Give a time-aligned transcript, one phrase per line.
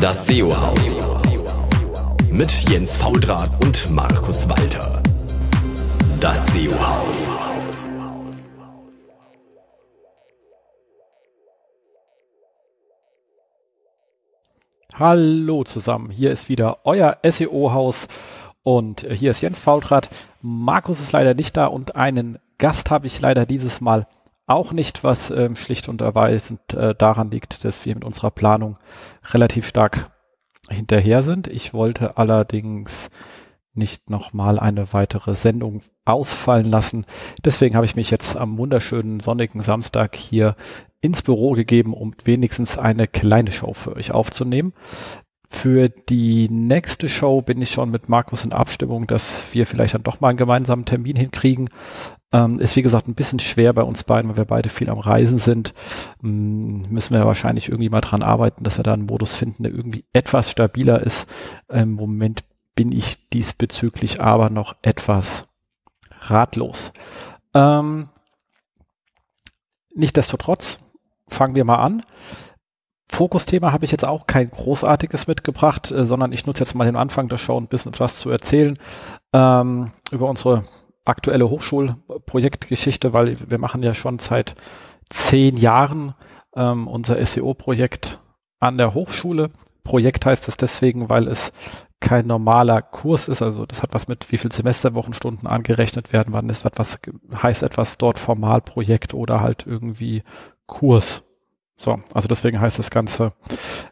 [0.00, 0.94] Das SEO-Haus.
[2.30, 5.02] Mit Jens Faudrat und Markus Walter.
[6.20, 7.30] Das SEO-Haus.
[14.98, 18.08] Hallo zusammen, hier ist wieder euer SEO-Haus
[18.62, 20.10] und hier ist Jens Faudrat.
[20.42, 24.06] Markus ist leider nicht da und einen Gast habe ich leider dieses Mal
[24.46, 28.78] auch nicht, was ähm, schlicht und erweisend äh, daran liegt, dass wir mit unserer Planung
[29.30, 30.10] relativ stark
[30.70, 31.48] hinterher sind.
[31.48, 33.10] Ich wollte allerdings
[33.74, 37.04] nicht nochmal eine weitere Sendung ausfallen lassen.
[37.44, 40.56] Deswegen habe ich mich jetzt am wunderschönen sonnigen Samstag hier
[41.00, 44.72] ins Büro gegeben, um wenigstens eine kleine Show für euch aufzunehmen.
[45.48, 50.02] Für die nächste Show bin ich schon mit Markus in Abstimmung, dass wir vielleicht dann
[50.02, 51.68] doch mal einen gemeinsamen Termin hinkriegen.
[52.32, 54.98] Ähm, ist wie gesagt ein bisschen schwer bei uns beiden, weil wir beide viel am
[54.98, 55.74] Reisen sind.
[56.22, 59.72] Ähm, müssen wir wahrscheinlich irgendwie mal dran arbeiten, dass wir da einen Modus finden, der
[59.72, 61.28] irgendwie etwas stabiler ist.
[61.68, 65.46] Im Moment bin ich diesbezüglich aber noch etwas
[66.28, 66.92] ratlos.
[67.54, 68.08] Ähm,
[69.96, 70.78] Nichtsdestotrotz
[71.26, 72.02] fangen wir mal an.
[73.08, 76.96] Fokusthema habe ich jetzt auch kein großartiges mitgebracht, äh, sondern ich nutze jetzt mal den
[76.96, 78.78] Anfang der Show ein bisschen etwas zu erzählen
[79.32, 80.64] ähm, über unsere
[81.06, 84.54] aktuelle Hochschulprojektgeschichte, weil wir machen ja schon seit
[85.08, 86.14] zehn Jahren
[86.54, 88.18] ähm, unser SEO-Projekt
[88.60, 89.50] an der Hochschule.
[89.84, 91.52] Projekt heißt es deswegen, weil es
[92.00, 93.42] kein normaler Kurs ist.
[93.42, 96.98] Also das hat was mit wie viel Semesterwochenstunden angerechnet werden, wann ist was
[97.42, 100.22] heißt etwas dort Formalprojekt oder halt irgendwie
[100.66, 101.22] Kurs.
[101.78, 103.32] So, also deswegen heißt das ganze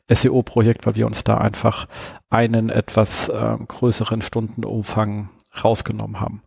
[0.09, 1.87] SEO-Projekt, weil wir uns da einfach
[2.31, 5.29] einen etwas äh, größeren Stundenumfang
[5.63, 6.43] rausgenommen haben.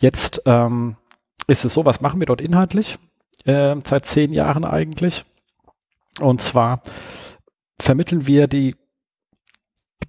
[0.00, 0.96] Jetzt ähm,
[1.46, 2.98] ist es so, was machen wir dort inhaltlich?
[3.44, 5.24] Äh, seit zehn Jahren eigentlich.
[6.20, 6.82] Und zwar
[7.80, 8.76] vermitteln wir die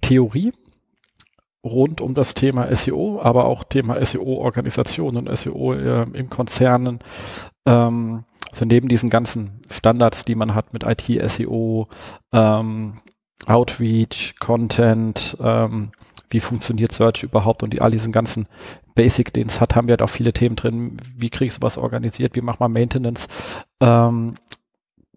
[0.00, 0.52] Theorie
[1.64, 6.98] rund um das Thema SEO, aber auch Thema SEO-Organisationen, SEO äh, in Konzernen,
[7.66, 11.88] ähm, also neben diesen ganzen Standards, die man hat mit IT, SEO,
[12.32, 12.94] ähm,
[13.46, 15.92] Outreach, Content, ähm,
[16.30, 18.46] wie funktioniert Search überhaupt und die, all diesen ganzen
[18.94, 20.96] Basic, den es hat, haben wir halt auch viele Themen drin.
[21.16, 22.36] Wie kriege ich sowas organisiert?
[22.36, 23.28] Wie macht man Maintenance?
[23.80, 24.34] Ähm,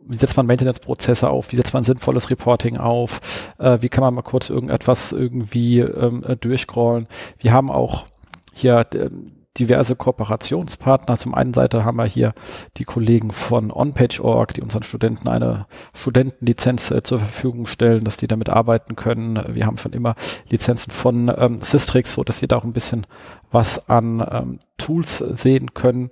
[0.07, 1.51] wie setzt man Maintenance-Prozesse auf?
[1.51, 3.21] Wie setzt man sinnvolles Reporting auf?
[3.57, 7.07] Äh, wie kann man mal kurz irgendetwas irgendwie ähm, äh, durchscrollen?
[7.39, 8.05] Wir haben auch
[8.53, 11.17] hier ähm, diverse Kooperationspartner.
[11.17, 12.33] Zum einen Seite haben wir hier
[12.77, 18.27] die Kollegen von OnPage.org, die unseren Studenten eine Studentenlizenz äh, zur Verfügung stellen, dass die
[18.27, 19.43] damit arbeiten können.
[19.55, 20.15] Wir haben schon immer
[20.49, 23.07] Lizenzen von ähm, Systrix, so dass sie da auch ein bisschen
[23.51, 26.11] was an ähm, Tools sehen können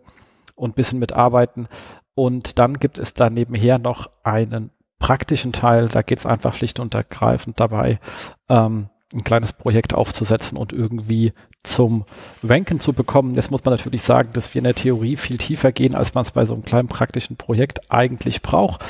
[0.56, 1.68] und ein bisschen mitarbeiten.
[2.16, 6.80] Und dann gibt es da nebenher noch einen praktischen Teil, da geht es einfach schlicht
[6.80, 8.00] und ergreifend dabei,
[8.48, 12.06] ähm, ein kleines Projekt aufzusetzen und irgendwie zum
[12.44, 13.36] Ranken zu bekommen.
[13.36, 16.24] Jetzt muss man natürlich sagen, dass wir in der Theorie viel tiefer gehen, als man
[16.24, 18.84] es bei so einem kleinen praktischen Projekt eigentlich braucht.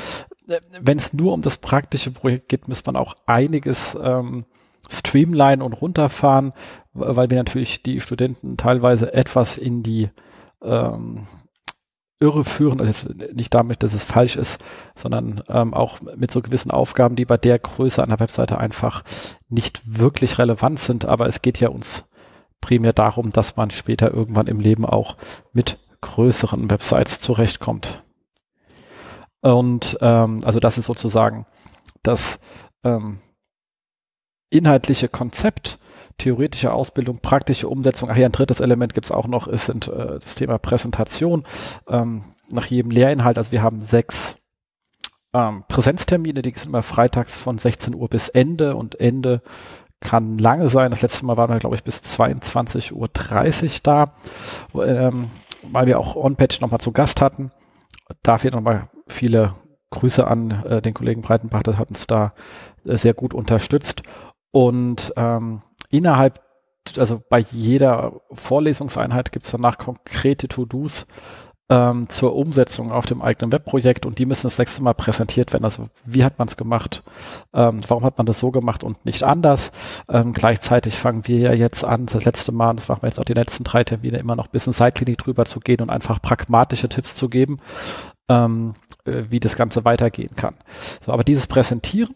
[0.80, 4.46] Wenn es nur um das praktische Projekt geht, muss man auch einiges ähm,
[4.90, 6.54] streamline und runterfahren,
[6.94, 10.10] weil wir natürlich die Studenten teilweise etwas in die
[10.62, 11.28] ähm,
[12.24, 14.64] Irre führen, also nicht damit, dass es falsch ist,
[14.96, 19.04] sondern ähm, auch mit so gewissen Aufgaben, die bei der Größe einer Webseite einfach
[19.50, 21.06] nicht wirklich relevant sind.
[21.06, 22.06] Aber es geht ja uns
[22.62, 25.18] primär darum, dass man später irgendwann im Leben auch
[25.52, 28.04] mit größeren Websites zurechtkommt.
[29.42, 31.46] Und ähm, also das ist sozusagen
[32.04, 32.40] das
[32.86, 33.20] ähm,
[34.50, 35.78] inhaltliche Konzept
[36.18, 38.10] theoretische Ausbildung, praktische Umsetzung.
[38.12, 41.46] Ach ja, ein drittes Element gibt es auch noch, ist sind, äh, das Thema Präsentation.
[41.88, 44.38] Ähm, nach jedem Lehrinhalt, also wir haben sechs
[45.34, 49.42] ähm, Präsenztermine, die sind immer freitags von 16 Uhr bis Ende und Ende
[50.00, 50.92] kann lange sein.
[50.92, 54.14] Das letzte Mal waren wir, glaube ich, bis 22.30 Uhr da,
[54.76, 55.30] ähm,
[55.64, 57.52] weil wir auch OnPatch nochmal zu Gast hatten.
[58.22, 59.54] Dafür nochmal viele
[59.90, 62.34] Grüße an äh, den Kollegen Breitenbach, der hat uns da
[62.86, 64.04] äh, sehr gut unterstützt.
[64.52, 65.62] Und ähm,
[65.94, 66.42] innerhalb,
[66.98, 71.06] also bei jeder Vorlesungseinheit gibt es danach konkrete To-Dos
[71.70, 75.64] ähm, zur Umsetzung auf dem eigenen Webprojekt und die müssen das nächste Mal präsentiert werden.
[75.64, 77.04] Also wie hat man es gemacht?
[77.54, 79.72] Ähm, warum hat man das so gemacht und nicht anders?
[80.10, 83.24] Ähm, gleichzeitig fangen wir ja jetzt an, das letzte Mal, das machen wir jetzt auch
[83.24, 86.90] die letzten drei Termine, immer noch ein bisschen Zeitklinik drüber zu gehen und einfach pragmatische
[86.90, 87.60] Tipps zu geben,
[88.30, 88.74] ähm,
[89.06, 90.56] äh, wie das Ganze weitergehen kann.
[91.06, 92.16] So, aber dieses Präsentieren,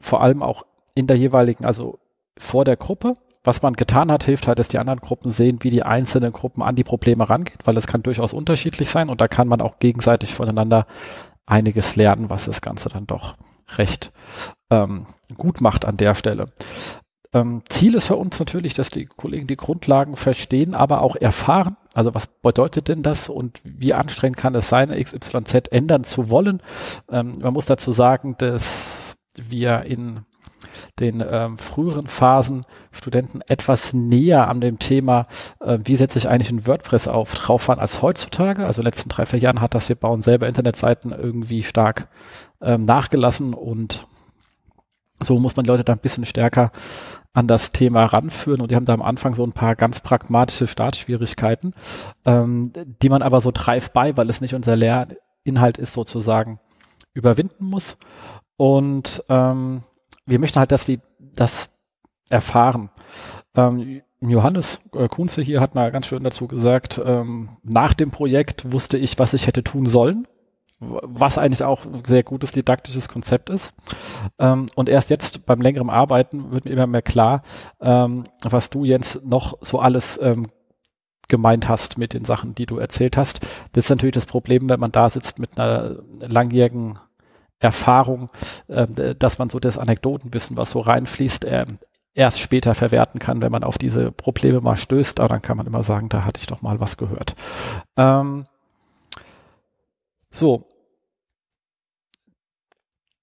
[0.00, 1.98] vor allem auch in der jeweiligen, also
[2.38, 3.16] vor der Gruppe.
[3.44, 6.62] Was man getan hat, hilft halt, dass die anderen Gruppen sehen, wie die einzelnen Gruppen
[6.62, 9.78] an die Probleme rangehen, weil es kann durchaus unterschiedlich sein und da kann man auch
[9.78, 10.86] gegenseitig voneinander
[11.46, 13.36] einiges lernen, was das Ganze dann doch
[13.76, 14.10] recht
[14.70, 15.06] ähm,
[15.36, 16.48] gut macht an der Stelle.
[17.32, 21.76] Ähm, Ziel ist für uns natürlich, dass die Kollegen die Grundlagen verstehen, aber auch erfahren.
[21.94, 26.62] Also was bedeutet denn das und wie anstrengend kann es sein, XYZ ändern zu wollen?
[27.10, 30.24] Ähm, man muss dazu sagen, dass wir in
[31.00, 35.26] den ähm, früheren Phasen Studenten etwas näher an dem Thema,
[35.60, 38.66] äh, wie setze ich eigentlich ein WordPress auf, drauf waren als heutzutage.
[38.66, 42.08] Also in den letzten drei, vier Jahren hat das wir bauen selber Internetseiten irgendwie stark
[42.60, 44.06] ähm, nachgelassen und
[45.20, 46.72] so muss man die Leute da ein bisschen stärker
[47.32, 50.66] an das Thema ranführen und die haben da am Anfang so ein paar ganz pragmatische
[50.66, 51.74] Startschwierigkeiten,
[52.24, 52.72] ähm,
[53.02, 56.60] die man aber so dreif bei, weil es nicht unser Lehrinhalt ist sozusagen,
[57.12, 57.98] überwinden muss.
[58.56, 59.82] Und ähm,
[60.26, 61.70] wir möchten halt, dass die das
[62.28, 62.90] erfahren.
[63.54, 68.70] Ähm, Johannes äh, Kunze hier hat mal ganz schön dazu gesagt, ähm, nach dem Projekt
[68.72, 70.26] wusste ich, was ich hätte tun sollen,
[70.80, 73.72] was eigentlich auch ein sehr gutes didaktisches Konzept ist.
[74.38, 77.42] Ähm, und erst jetzt beim längeren Arbeiten wird mir immer mehr klar,
[77.80, 80.46] ähm, was du, Jens, noch so alles ähm,
[81.28, 83.40] gemeint hast mit den Sachen, die du erzählt hast.
[83.72, 86.98] Das ist natürlich das Problem, wenn man da sitzt mit einer langjährigen
[87.58, 88.30] Erfahrung,
[88.68, 91.66] äh, dass man so das Anekdotenwissen, was so reinfließt, äh,
[92.14, 95.20] erst später verwerten kann, wenn man auf diese Probleme mal stößt.
[95.20, 97.36] Aber dann kann man immer sagen, da hatte ich doch mal was gehört.
[97.96, 98.46] Ähm,
[100.30, 100.66] so.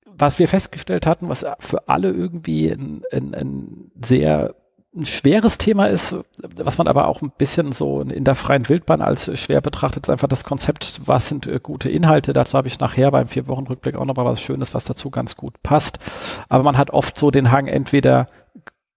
[0.06, 4.54] Was wir festgestellt hatten, was für alle irgendwie ein, ein, ein sehr
[4.96, 9.02] ein schweres Thema ist, was man aber auch ein bisschen so in der freien Wildbahn
[9.02, 12.34] als schwer betrachtet, ist einfach das Konzept, was sind äh, gute Inhalte.
[12.34, 15.62] Dazu habe ich nachher beim Vier-Wochen-Rückblick auch noch mal was Schönes, was dazu ganz gut
[15.64, 16.00] passt.
[16.48, 18.28] Aber man hat oft so den Hang, entweder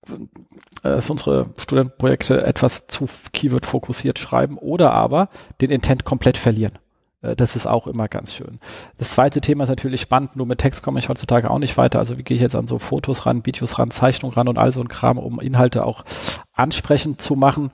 [0.08, 0.16] äh,
[0.82, 5.28] dass unsere Studentenprojekte etwas zu Keyword fokussiert schreiben oder aber
[5.60, 6.78] den Intent komplett verlieren.
[7.26, 8.58] Äh, das ist auch immer ganz schön.
[8.98, 11.98] Das zweite Thema ist natürlich spannend, nur mit Text komme ich heutzutage auch nicht weiter.
[11.98, 14.72] Also wie gehe ich jetzt an so Fotos ran, Videos ran, Zeichnungen ran und all
[14.72, 16.04] so ein Kram, um Inhalte auch
[16.52, 17.70] ansprechend zu machen.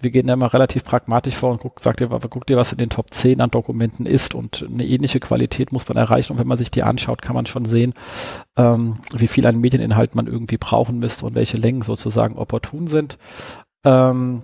[0.00, 2.78] Wir gehen ja immer relativ pragmatisch vor und guck, sagt ihr, guck dir, was in
[2.78, 6.32] den Top 10 an Dokumenten ist und eine ähnliche Qualität muss man erreichen.
[6.32, 7.94] Und wenn man sich die anschaut, kann man schon sehen,
[8.56, 13.18] ähm, wie viel an Medieninhalt man irgendwie brauchen müsste und welche Längen sozusagen opportun sind.
[13.84, 14.40] Ähm,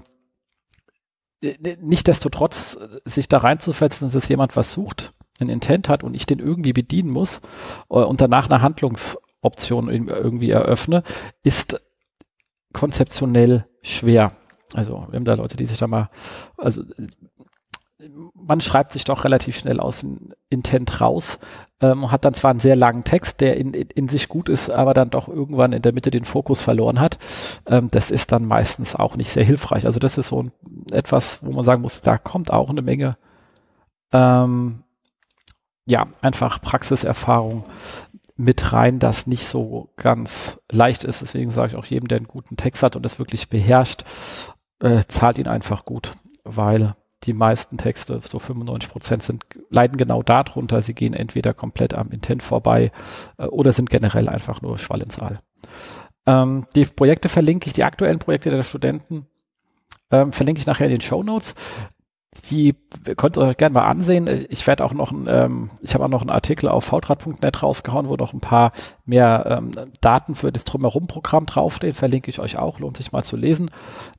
[1.41, 6.41] Nichtsdestotrotz, äh, sich da reinzusetzen, dass jemand was sucht, einen Intent hat und ich den
[6.41, 7.41] irgendwie bedienen muss
[7.91, 11.03] äh, und danach eine Handlungsoption irgendwie eröffne,
[11.43, 11.81] ist
[12.73, 14.33] konzeptionell schwer.
[14.75, 16.11] Also wir haben da Leute, die sich da mal,
[16.57, 16.83] also
[18.35, 21.39] man schreibt sich doch relativ schnell aus dem Intent raus,
[21.81, 24.71] ähm, hat dann zwar einen sehr langen Text, der in, in, in, sich gut ist,
[24.71, 27.19] aber dann doch irgendwann in der Mitte den Fokus verloren hat.
[27.67, 29.87] Ähm, das ist dann meistens auch nicht sehr hilfreich.
[29.87, 30.53] Also das ist so ein,
[30.91, 33.17] etwas, wo man sagen muss, da kommt auch eine Menge,
[34.13, 34.83] ähm,
[35.87, 37.65] ja, einfach Praxiserfahrung
[38.37, 41.23] mit rein, das nicht so ganz leicht ist.
[41.23, 44.05] Deswegen sage ich auch jedem, der einen guten Text hat und das wirklich beherrscht,
[44.81, 46.15] äh, zahlt ihn einfach gut,
[46.45, 46.95] weil
[47.25, 50.81] die meisten Texte, so 95 Prozent, sind, leiden genau darunter.
[50.81, 52.93] Sie gehen entweder komplett am Intent vorbei
[53.39, 55.41] äh, oder sind generell einfach nur Schwall ins All.
[56.27, 59.27] Ähm, die Projekte verlinke ich, die aktuellen Projekte der Studenten
[60.11, 61.55] ähm, verlinke ich nachher in den Show Notes.
[62.51, 62.75] Die
[63.17, 64.47] könnt ihr euch gerne mal ansehen.
[64.51, 68.09] Ich werde auch noch, ein, ähm, ich habe auch noch einen Artikel auf vtrat.net rausgehauen,
[68.09, 68.73] wo noch ein paar
[69.07, 69.73] mehr ähm,
[70.03, 71.95] Daten für das Drumherum-Programm draufstehen.
[71.95, 73.71] Verlinke ich euch auch, lohnt sich mal zu lesen.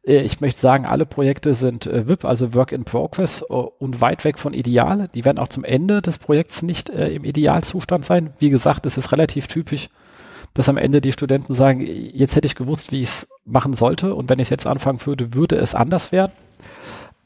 [0.04, 4.02] Äh, ich möchte sagen, alle Projekte sind äh, WIP, also Work in Progress äh, und
[4.02, 5.08] weit weg von Ideal.
[5.14, 8.32] Die werden auch zum Ende des Projekts nicht äh, im Idealzustand sein.
[8.40, 9.90] Wie gesagt, es ist relativ typisch,
[10.56, 14.16] dass am Ende die Studenten sagen, jetzt hätte ich gewusst, wie ich es machen sollte
[14.16, 16.32] und wenn ich es jetzt anfangen würde, würde es anders werden.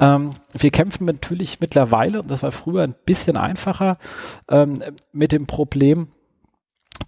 [0.04, 3.98] Ähm, wir kämpfen natürlich mittlerweile, und das war früher ein bisschen einfacher,
[4.50, 4.84] ähm,
[5.14, 6.10] mit dem Problem,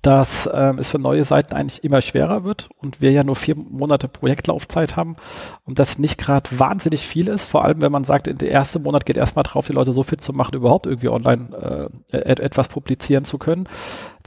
[0.02, 3.56] dass ähm, es für neue Seiten eigentlich immer schwerer wird und wir ja nur vier
[3.56, 5.16] Monate Projektlaufzeit haben
[5.64, 9.06] und das nicht gerade wahnsinnig viel ist, vor allem wenn man sagt, der erste Monat
[9.06, 13.26] geht erstmal drauf, die Leute so fit zu machen, überhaupt irgendwie online äh, etwas publizieren
[13.26, 13.68] zu können.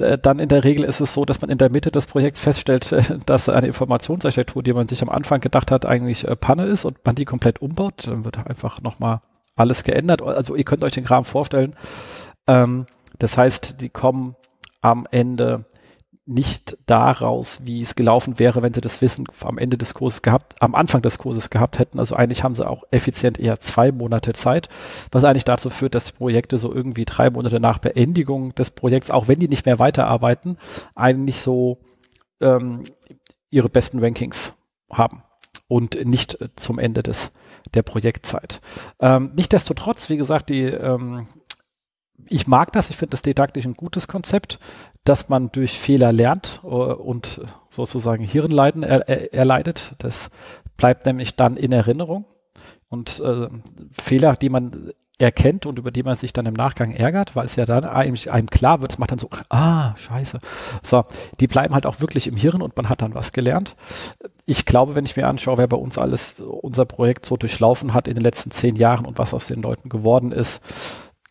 [0.00, 2.41] Äh, dann in der Regel ist es so, dass man in der Mitte des Projekts
[2.41, 2.95] feststellt,
[3.27, 6.99] dass eine Informationsarchitektur, die man sich am Anfang gedacht hat, eigentlich äh, Panne ist und
[7.05, 8.07] man die komplett umbaut.
[8.07, 9.21] Dann wird einfach nochmal
[9.55, 10.23] alles geändert.
[10.23, 11.75] Also ihr könnt euch den Kram vorstellen.
[12.47, 12.87] Ähm,
[13.19, 14.37] das heißt, die kommen
[14.81, 15.67] am Ende
[16.29, 20.57] nicht daraus, wie es gelaufen wäre, wenn sie das Wissen am Ende des Kurses gehabt,
[20.61, 21.99] am Anfang des Kurses gehabt hätten.
[21.99, 24.69] Also eigentlich haben sie auch effizient eher zwei Monate Zeit,
[25.11, 29.11] was eigentlich dazu führt, dass die Projekte so irgendwie drei Monate nach Beendigung des Projekts,
[29.11, 30.59] auch wenn die nicht mehr weiterarbeiten,
[30.95, 31.79] eigentlich so
[32.43, 32.85] ähm,
[33.49, 34.53] ihre besten Rankings
[34.93, 35.23] haben
[35.67, 37.33] und nicht zum Ende des
[37.75, 38.61] der Projektzeit.
[39.01, 41.27] Ähm, Nichtsdestotrotz, wie gesagt, die ähm,
[42.27, 44.59] ich mag das, ich finde das didaktisch ein gutes Konzept,
[45.05, 49.95] dass man durch Fehler lernt uh, und sozusagen Hirnleiden er, erleidet.
[49.99, 50.31] Das
[50.77, 52.25] bleibt nämlich dann in Erinnerung.
[52.89, 53.49] Und äh,
[53.93, 57.57] Fehler, die man erkennt und über die man sich dann im Nachgang ärgert, weil es
[57.57, 60.39] ja dann eigentlich einem klar wird, es macht dann so, ah, scheiße.
[60.83, 61.05] So,
[61.41, 63.75] die bleiben halt auch wirklich im Hirn und man hat dann was gelernt.
[64.47, 68.07] Ich glaube, wenn ich mir anschaue, wer bei uns alles unser Projekt so durchlaufen hat
[68.07, 70.61] in den letzten zehn Jahren und was aus den Leuten geworden ist,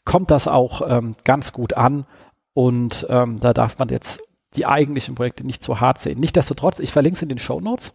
[0.08, 2.06] kommt das auch ähm, ganz gut an.
[2.54, 4.24] Und ähm, da darf man jetzt
[4.56, 6.20] die eigentlichen Projekte nicht so hart sehen.
[6.20, 7.92] Nichtsdestotrotz, ich verlinke es in den Show Notes.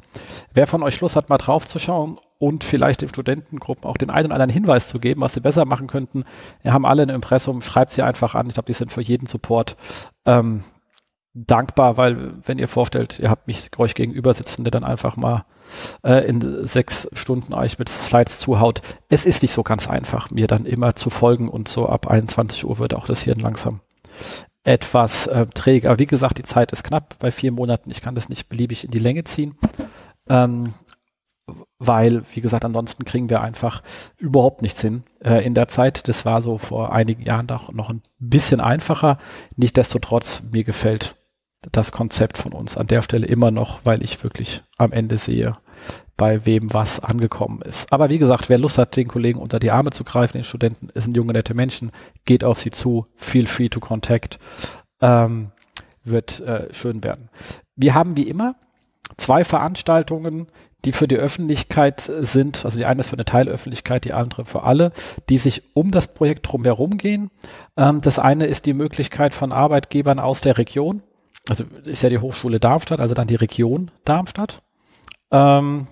[0.52, 4.10] Wer von euch Schluss hat, mal drauf zu schauen und vielleicht den Studentengruppen auch den
[4.10, 6.24] einen oder anderen Hinweis zu geben, was sie besser machen könnten.
[6.60, 8.46] Wir haben alle ein Impressum, schreibt sie einfach an.
[8.46, 9.76] Ich glaube, die sind für jeden Support
[10.26, 10.64] ähm,
[11.32, 15.46] dankbar, weil wenn ihr vorstellt, ihr habt mich euch gegenüber sitzen, der dann einfach mal
[16.02, 18.82] äh, in sechs Stunden euch mit Slides zuhaut.
[19.08, 22.64] Es ist nicht so ganz einfach, mir dann immer zu folgen und so ab 21
[22.64, 23.80] Uhr wird auch das Hirn langsam
[24.64, 25.88] etwas äh, träge.
[25.88, 27.90] Aber wie gesagt, die Zeit ist knapp bei vier Monaten.
[27.90, 29.56] Ich kann das nicht beliebig in die Länge ziehen.
[30.28, 30.74] Ähm,
[31.78, 33.82] weil, wie gesagt, ansonsten kriegen wir einfach
[34.16, 36.06] überhaupt nichts hin äh, in der Zeit.
[36.06, 39.18] Das war so vor einigen Jahren doch noch ein bisschen einfacher.
[39.56, 41.16] Nichtsdestotrotz, mir gefällt
[41.70, 45.56] das Konzept von uns an der Stelle immer noch, weil ich wirklich am Ende sehe,
[46.16, 47.92] bei wem was angekommen ist.
[47.92, 50.88] Aber wie gesagt, wer Lust hat, den Kollegen unter die Arme zu greifen, den Studenten,
[50.94, 51.92] sind junge, nette Menschen,
[52.24, 54.38] geht auf sie zu, feel free to contact,
[55.00, 55.52] ähm,
[56.04, 57.28] wird äh, schön werden.
[57.76, 58.56] Wir haben wie immer
[59.16, 60.48] zwei Veranstaltungen,
[60.84, 64.64] die für die Öffentlichkeit sind, also die eine ist für eine Teilöffentlichkeit, die andere für
[64.64, 64.92] alle,
[65.28, 67.30] die sich um das Projekt drumherum gehen.
[67.76, 71.02] Ähm, das eine ist die Möglichkeit von Arbeitgebern aus der Region,
[71.48, 74.62] also ist ja die Hochschule Darmstadt, also dann die Region Darmstadt,
[75.30, 75.88] ähm,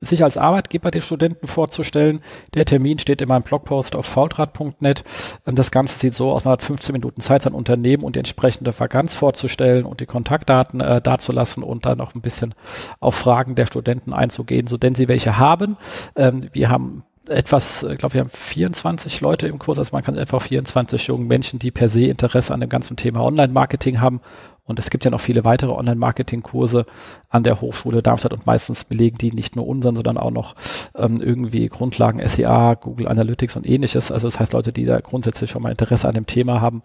[0.00, 2.20] sich als Arbeitgeber den Studenten vorzustellen.
[2.54, 5.04] Der Termin steht in meinem Blogpost auf faultrat.net.
[5.46, 8.78] Das Ganze sieht so aus, man hat 15 Minuten Zeit, sein Unternehmen und die entsprechende
[8.78, 12.54] Vakanz vorzustellen und die Kontaktdaten äh, dazulassen und dann noch ein bisschen
[13.00, 15.76] auf Fragen der Studenten einzugehen, so denn sie welche haben.
[16.16, 20.18] Ähm, wir haben etwas, ich glaube, wir haben 24 Leute im Kurs, also man kann
[20.18, 24.20] einfach 24 jungen Menschen, die per se Interesse an dem ganzen Thema Online-Marketing haben
[24.66, 26.86] und es gibt ja noch viele weitere Online-Marketing-Kurse
[27.28, 30.54] an der Hochschule Darmstadt und meistens belegen die nicht nur unseren, sondern auch noch
[30.94, 34.10] ähm, irgendwie Grundlagen SEA, Google Analytics und ähnliches.
[34.10, 36.82] Also das heißt Leute, die da grundsätzlich schon mal Interesse an dem Thema haben,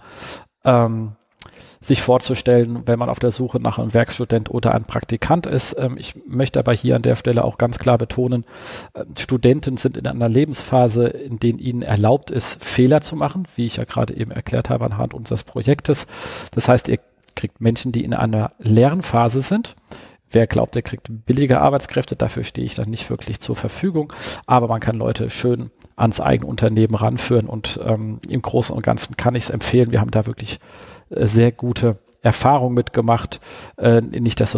[0.65, 1.13] ähm,
[1.81, 5.75] sich vorzustellen, wenn man auf der Suche nach einem Werkstudent oder einem Praktikant ist.
[5.79, 8.43] Ähm, ich möchte aber hier an der Stelle auch ganz klar betonen,
[8.93, 13.65] äh, Studenten sind in einer Lebensphase, in denen ihnen erlaubt ist, Fehler zu machen, wie
[13.65, 16.07] ich ja gerade eben erklärt habe anhand unseres Projektes.
[16.51, 16.99] Das heißt, ihr
[17.39, 19.75] kriegt Menschen, die in einer Lernphase sind.
[20.29, 24.11] Wer glaubt, der kriegt billige Arbeitskräfte, dafür stehe ich dann nicht wirklich zur Verfügung.
[24.45, 29.15] Aber man kann Leute schön ans eigene Unternehmen ranführen und ähm, im Großen und Ganzen
[29.15, 29.91] kann ich es empfehlen.
[29.91, 30.59] Wir haben da wirklich
[31.09, 33.39] äh, sehr gute Erfahrungen mitgemacht.
[33.77, 34.57] Äh, nicht, dass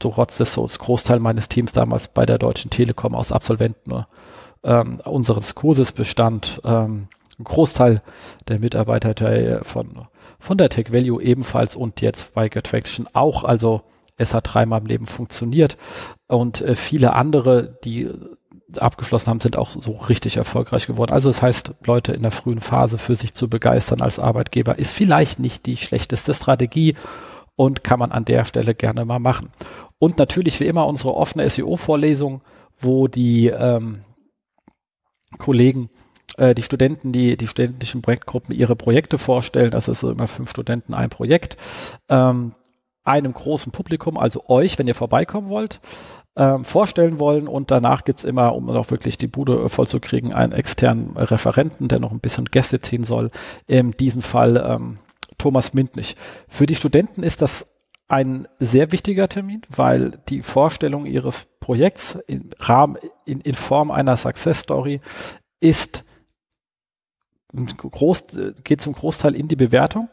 [0.00, 4.04] trotz des Großteil meines Teams damals bei der Deutschen Telekom aus Absolventen
[4.64, 6.60] ähm, unseres Kurses bestand.
[6.64, 7.06] Ähm,
[7.38, 8.02] ein Großteil
[8.48, 10.06] der Mitarbeiter der von
[10.44, 13.44] von der Tech Value ebenfalls und jetzt bei Gettraction auch.
[13.44, 13.82] Also
[14.16, 15.76] es hat dreimal im Leben funktioniert
[16.28, 18.10] und äh, viele andere, die
[18.78, 21.12] abgeschlossen haben, sind auch so richtig erfolgreich geworden.
[21.12, 24.92] Also das heißt, Leute in der frühen Phase für sich zu begeistern als Arbeitgeber ist
[24.92, 26.94] vielleicht nicht die schlechteste Strategie
[27.56, 29.50] und kann man an der Stelle gerne mal machen.
[29.98, 32.42] Und natürlich wie immer unsere offene SEO-Vorlesung,
[32.80, 34.00] wo die ähm,
[35.38, 35.88] Kollegen
[36.36, 39.70] die Studenten, die, die studentischen Projektgruppen ihre Projekte vorstellen.
[39.70, 41.56] Das ist so immer fünf Studenten, ein Projekt.
[42.08, 42.52] Ähm,
[43.04, 45.80] einem großen Publikum, also euch, wenn ihr vorbeikommen wollt,
[46.36, 50.32] ähm, vorstellen wollen und danach gibt's immer, um auch wirklich die Bude voll zu kriegen,
[50.32, 53.30] einen externen Referenten, der noch ein bisschen Gäste ziehen soll.
[53.66, 54.98] In diesem Fall ähm,
[55.38, 56.16] Thomas Mintnich.
[56.48, 57.64] Für die Studenten ist das
[58.08, 64.16] ein sehr wichtiger Termin, weil die Vorstellung ihres Projekts im Rahmen, in, in Form einer
[64.16, 65.00] Success Story
[65.60, 66.04] ist
[67.76, 68.24] groß,
[68.64, 70.08] geht zum Großteil in die Bewertung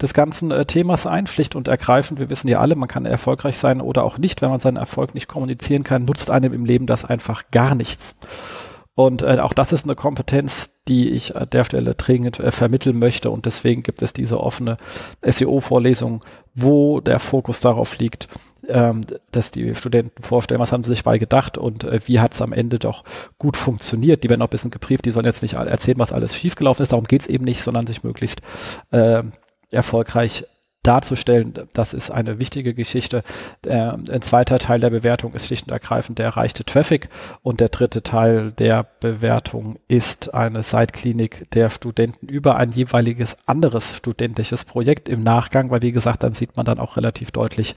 [0.00, 2.18] des ganzen äh, Themas ein, schlicht und ergreifend.
[2.18, 4.42] Wir wissen ja alle, man kann erfolgreich sein oder auch nicht.
[4.42, 8.14] Wenn man seinen Erfolg nicht kommunizieren kann, nutzt einem im Leben das einfach gar nichts.
[8.94, 12.98] Und äh, auch das ist eine Kompetenz, die ich an der Stelle dringend äh, vermitteln
[12.98, 13.30] möchte.
[13.30, 14.78] Und deswegen gibt es diese offene
[15.22, 16.24] SEO-Vorlesung,
[16.54, 18.28] wo der Fokus darauf liegt,
[18.68, 22.34] ähm, dass die Studenten vorstellen, was haben sie sich bei gedacht und äh, wie hat
[22.34, 23.04] es am Ende doch
[23.38, 24.24] gut funktioniert.
[24.24, 26.92] Die werden auch ein bisschen geprieft, die sollen jetzt nicht erzählen, was alles schiefgelaufen ist.
[26.92, 28.40] Darum geht es eben nicht, sondern sich möglichst
[28.90, 29.22] äh,
[29.70, 30.44] erfolgreich
[30.86, 31.54] darzustellen.
[31.72, 33.22] Das ist eine wichtige Geschichte.
[33.64, 37.08] Der, ein zweiter Teil der Bewertung ist schlicht und ergreifend der erreichte Traffic
[37.42, 43.96] und der dritte Teil der Bewertung ist eine Seitklinik der Studenten über ein jeweiliges anderes
[43.96, 47.74] studentisches Projekt im Nachgang, weil wie gesagt, dann sieht man dann auch relativ deutlich,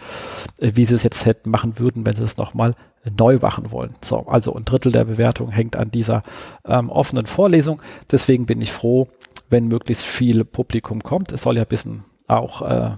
[0.60, 2.76] äh, wie sie es jetzt hätten machen würden, wenn sie es nochmal
[3.18, 3.96] neu machen wollen.
[4.04, 6.24] So, also ein Drittel der Bewertung hängt an dieser
[6.66, 7.82] ähm, offenen Vorlesung.
[8.12, 9.08] Deswegen bin ich froh,
[9.50, 11.32] wenn möglichst viel Publikum kommt.
[11.32, 12.92] Es soll ja ein bisschen auch äh,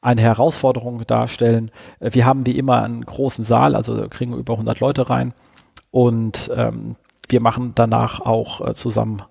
[0.00, 1.70] eine Herausforderung darstellen.
[2.00, 5.32] Äh, wir haben wie immer einen großen Saal, also kriegen über 100 Leute rein
[5.90, 6.96] und ähm,
[7.28, 9.22] wir machen danach auch äh, zusammen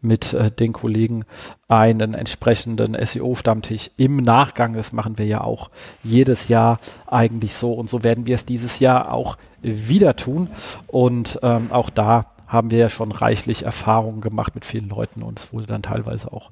[0.00, 1.24] mit äh, den Kollegen
[1.66, 4.74] einen entsprechenden SEO-Stammtisch im Nachgang.
[4.74, 5.70] Das machen wir ja auch
[6.02, 10.48] jedes Jahr eigentlich so und so werden wir es dieses Jahr auch wieder tun
[10.86, 15.38] und ähm, auch da haben wir ja schon reichlich Erfahrungen gemacht mit vielen Leuten und
[15.38, 16.50] es wurde dann teilweise auch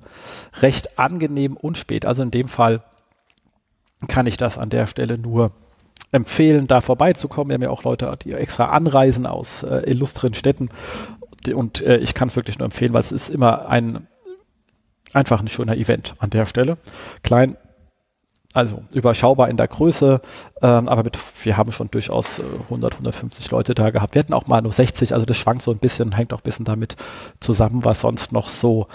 [0.60, 2.04] recht angenehm und spät.
[2.04, 2.82] Also in dem Fall
[4.08, 5.52] kann ich das an der Stelle nur
[6.10, 7.48] empfehlen, da vorbeizukommen.
[7.48, 10.68] Wir haben ja auch Leute, die extra anreisen aus äh, illustren Städten
[11.54, 14.06] und äh, ich kann es wirklich nur empfehlen, weil es ist immer ein
[15.12, 16.78] einfach ein schöner Event an der Stelle.
[17.22, 17.56] Klein,
[18.54, 20.20] also überschaubar in der Größe,
[20.60, 24.14] ähm, aber mit, wir haben schon durchaus äh, 100, 150 Leute da gehabt.
[24.14, 26.44] Wir hatten auch mal nur 60, also das schwankt so ein bisschen, hängt auch ein
[26.44, 26.96] bisschen damit
[27.40, 28.88] zusammen, was sonst noch so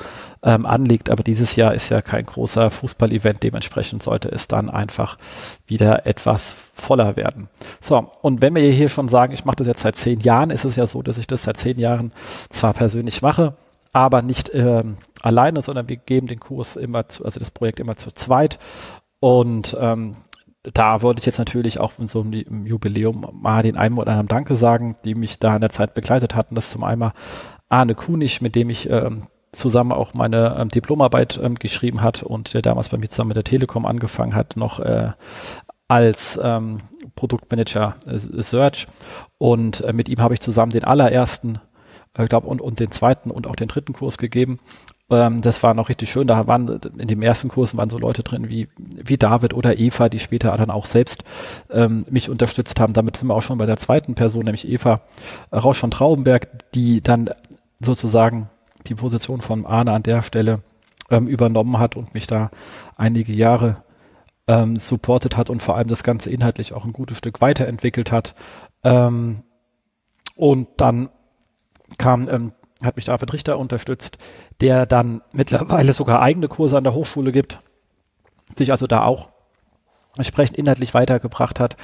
[0.44, 1.10] ähm, anliegt.
[1.10, 5.18] Aber dieses Jahr ist ja kein großer Fußball-Event, dementsprechend sollte es dann einfach
[5.66, 7.50] wieder etwas voller werden.
[7.82, 10.66] So, und wenn wir hier schon sagen, ich mache das jetzt seit zehn Jahren, ist
[10.66, 12.12] es ja so, dass ich das seit zehn Jahren
[12.50, 13.56] zwar persönlich mache,
[13.92, 17.98] aber nicht ähm, alleine, sondern wir geben den Kurs immer, zu, also das Projekt immer
[17.98, 18.60] zu zweit
[19.28, 20.16] und ähm,
[20.64, 24.30] da wollte ich jetzt natürlich auch in so einem Jubiläum mal den einen oder anderen
[24.30, 26.56] Danke sagen, die mich da in der Zeit begleitet hatten.
[26.56, 27.12] Das ist zum einen
[27.68, 32.54] Arne Kunisch, mit dem ich ähm, zusammen auch meine ähm, Diplomarbeit ähm, geschrieben hat und
[32.54, 35.12] der damals bei mir zusammen mit der Telekom angefangen hat, noch äh,
[35.90, 36.84] als ähm,
[37.16, 38.88] Produktmanager äh, Search.
[39.38, 41.60] Und äh, mit ihm habe ich zusammen den allerersten,
[42.14, 44.62] äh, glaube und, und den zweiten und auch den dritten Kurs gegeben.
[45.10, 46.28] Ähm, das war noch richtig schön.
[46.28, 50.10] Da waren in dem ersten Kurs waren so Leute drin wie, wie David oder Eva,
[50.10, 51.24] die später dann auch selbst
[51.70, 52.94] ähm, mich unterstützt haben.
[52.94, 55.02] Damit sind wir auch schon bei der zweiten Person, nämlich Eva
[55.52, 57.30] Rausch von Traubenberg, die dann
[57.80, 58.50] sozusagen
[58.88, 60.62] die Position von Arne an der Stelle
[61.10, 62.52] ähm, übernommen hat und mich da
[62.96, 63.78] einige Jahre
[64.48, 68.36] ähm, supportet hat und vor allem das Ganze inhaltlich auch ein gutes Stück weiterentwickelt hat.
[68.84, 69.44] Ähm,
[70.36, 71.10] und dann
[71.98, 72.52] kam ähm,
[72.84, 74.18] hat mich David Richter unterstützt,
[74.62, 77.60] der dann mittlerweile sogar eigene Kurse an der Hochschule gibt,
[78.56, 79.30] sich also da auch
[80.16, 81.78] entsprechend inhaltlich weitergebracht hat,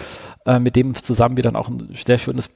[0.45, 2.49] äh, mit dem zusammen wir dann auch ein sehr schönes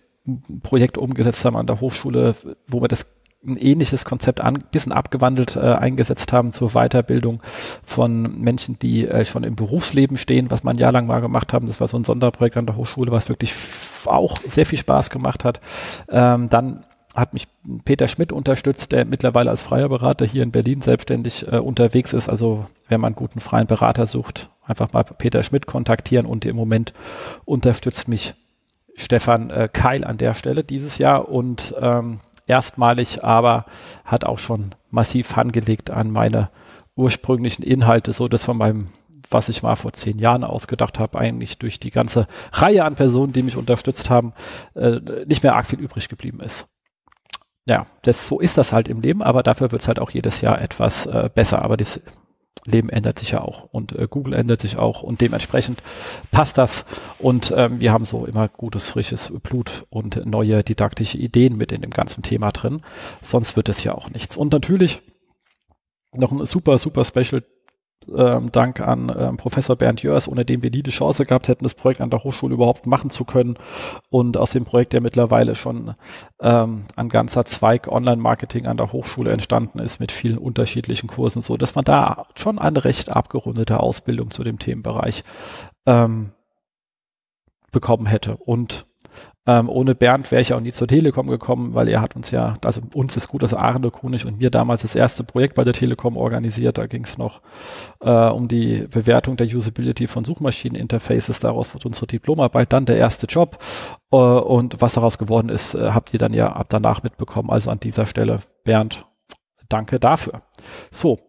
[0.62, 2.36] Projekt umgesetzt haben an der Hochschule,
[2.68, 3.06] wo wir das
[3.46, 7.42] ein ähnliches Konzept ein bisschen abgewandelt äh, eingesetzt haben zur Weiterbildung
[7.84, 11.54] von Menschen, die äh, schon im Berufsleben stehen, was man ein Jahr lang mal gemacht
[11.54, 11.68] haben.
[11.68, 13.54] Das war so ein Sonderprojekt an der Hochschule, was wirklich
[14.06, 15.62] auch sehr viel Spaß gemacht hat.
[16.10, 16.84] Ähm, dann
[17.18, 17.48] hat mich
[17.84, 22.30] Peter Schmidt unterstützt, der mittlerweile als freier Berater hier in Berlin selbstständig äh, unterwegs ist.
[22.30, 26.56] Also wenn man einen guten freien Berater sucht, einfach mal Peter Schmidt kontaktieren und im
[26.56, 26.94] Moment
[27.44, 28.36] unterstützt mich
[28.96, 33.66] Stefan äh, Keil an der Stelle dieses Jahr und ähm, erstmalig aber
[34.06, 36.52] hat auch schon massiv angelegt an meine
[36.96, 38.90] ursprünglichen Inhalte, so dass von meinem
[39.30, 43.34] was ich mal vor zehn Jahren ausgedacht habe, eigentlich durch die ganze Reihe an Personen,
[43.34, 44.32] die mich unterstützt haben,
[44.74, 46.66] äh, nicht mehr arg viel übrig geblieben ist
[47.68, 50.40] ja, das, so ist das halt im Leben, aber dafür wird es halt auch jedes
[50.40, 51.62] Jahr etwas äh, besser.
[51.62, 52.00] Aber das
[52.66, 55.84] Leben ändert sich ja auch und äh, Google ändert sich auch und dementsprechend
[56.32, 56.86] passt das.
[57.20, 61.82] Und ähm, wir haben so immer gutes, frisches Blut und neue didaktische Ideen mit in
[61.82, 62.82] dem ganzen Thema drin.
[63.22, 64.38] Sonst wird es ja auch nichts.
[64.38, 65.02] Und natürlich
[66.14, 67.44] noch ein super, super Special
[68.16, 71.64] ähm, Dank an ähm, Professor Bernd Jörs, ohne den wir nie die Chance gehabt hätten,
[71.64, 73.58] das Projekt an der Hochschule überhaupt machen zu können.
[74.10, 75.96] Und aus dem Projekt, der mittlerweile schon
[76.42, 81.58] ähm, ein ganzer Zweig Online-Marketing an der Hochschule entstanden ist, mit vielen unterschiedlichen Kursen, so
[81.58, 85.24] dass man da schon eine recht abgerundete Ausbildung zu dem Themenbereich
[85.86, 86.32] ähm,
[87.72, 88.38] bekommen hätte.
[88.38, 88.86] Und
[89.48, 92.56] ähm, ohne Bernd wäre ich auch nie zur Telekom gekommen, weil er hat uns ja,
[92.66, 95.74] also uns ist gut, also Arne Kunig und mir damals das erste Projekt bei der
[95.74, 96.78] Telekom organisiert.
[96.78, 97.42] Da ging es noch
[98.02, 101.40] äh, um die Bewertung der Usability von Suchmaschineninterfaces.
[101.40, 103.58] Daraus wird unsere Diplomarbeit dann der erste Job.
[104.12, 107.50] Äh, und was daraus geworden ist, äh, habt ihr dann ja ab danach mitbekommen.
[107.50, 109.06] Also an dieser Stelle, Bernd,
[109.70, 110.42] danke dafür.
[110.92, 111.20] So,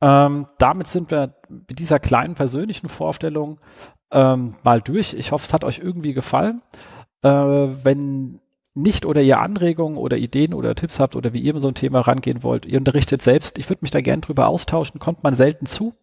[0.00, 3.58] ähm, damit sind wir mit dieser kleinen persönlichen Vorstellung
[4.12, 5.14] ähm, mal durch.
[5.14, 6.62] Ich hoffe, es hat euch irgendwie gefallen.
[7.22, 8.40] Äh, wenn
[8.74, 11.74] nicht oder ihr Anregungen oder Ideen oder Tipps habt oder wie ihr mit so ein
[11.74, 15.34] Thema rangehen wollt, ihr unterrichtet selbst, ich würde mich da gerne drüber austauschen, kommt man
[15.34, 15.94] selten zu,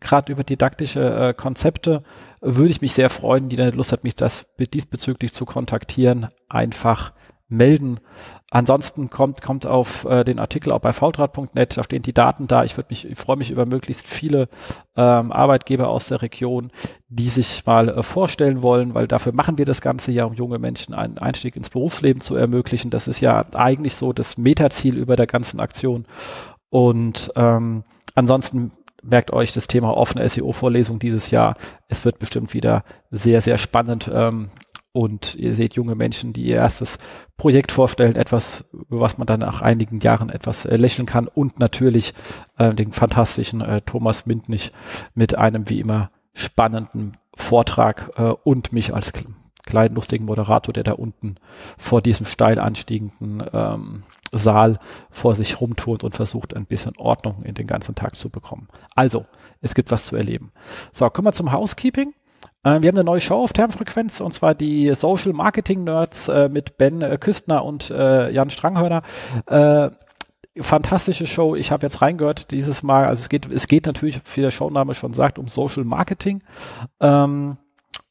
[0.00, 2.02] gerade über didaktische äh, Konzepte,
[2.40, 7.12] würde ich mich sehr freuen, die dann Lust hat, mich das diesbezüglich zu kontaktieren, einfach
[7.48, 8.00] melden.
[8.50, 12.64] Ansonsten kommt, kommt auf äh, den Artikel auch bei faultrat.net, da stehen die Daten da.
[12.64, 14.48] Ich würde mich, ich freue mich über möglichst viele
[14.96, 16.70] ähm, Arbeitgeber aus der Region,
[17.08, 20.58] die sich mal äh, vorstellen wollen, weil dafür machen wir das Ganze ja, um junge
[20.58, 22.90] Menschen einen Einstieg ins Berufsleben zu ermöglichen.
[22.90, 26.06] Das ist ja eigentlich so das Metaziel über der ganzen Aktion.
[26.70, 31.56] Und ähm, ansonsten merkt euch das Thema offene SEO-Vorlesung dieses Jahr.
[31.88, 34.10] Es wird bestimmt wieder sehr, sehr spannend.
[34.12, 34.50] Ähm,
[34.94, 36.98] und ihr seht junge Menschen, die ihr erstes
[37.36, 42.14] Projekt vorstellen, etwas, was man dann nach einigen Jahren etwas äh, lächeln kann und natürlich
[42.58, 44.70] äh, den fantastischen äh, Thomas Mintnich
[45.16, 49.12] mit einem wie immer spannenden Vortrag äh, und mich als
[49.64, 51.38] kleinen lustigen Moderator, der da unten
[51.76, 54.78] vor diesem steil anstiegenden ähm, Saal
[55.10, 58.68] vor sich rumturnt und versucht, ein bisschen Ordnung in den ganzen Tag zu bekommen.
[58.94, 59.26] Also,
[59.60, 60.52] es gibt was zu erleben.
[60.92, 62.14] So, kommen wir zum Housekeeping.
[62.64, 66.48] Äh, wir haben eine neue Show auf Termfrequenz und zwar die Social Marketing Nerds äh,
[66.48, 69.02] mit Ben äh, Küstner und äh, Jan Stranghörner.
[69.46, 69.90] Äh,
[70.60, 71.56] fantastische Show.
[71.56, 73.06] Ich habe jetzt reingehört dieses Mal.
[73.06, 76.42] Also es geht, es geht natürlich, wie der Showname schon sagt, um Social Marketing.
[77.00, 77.56] Ähm,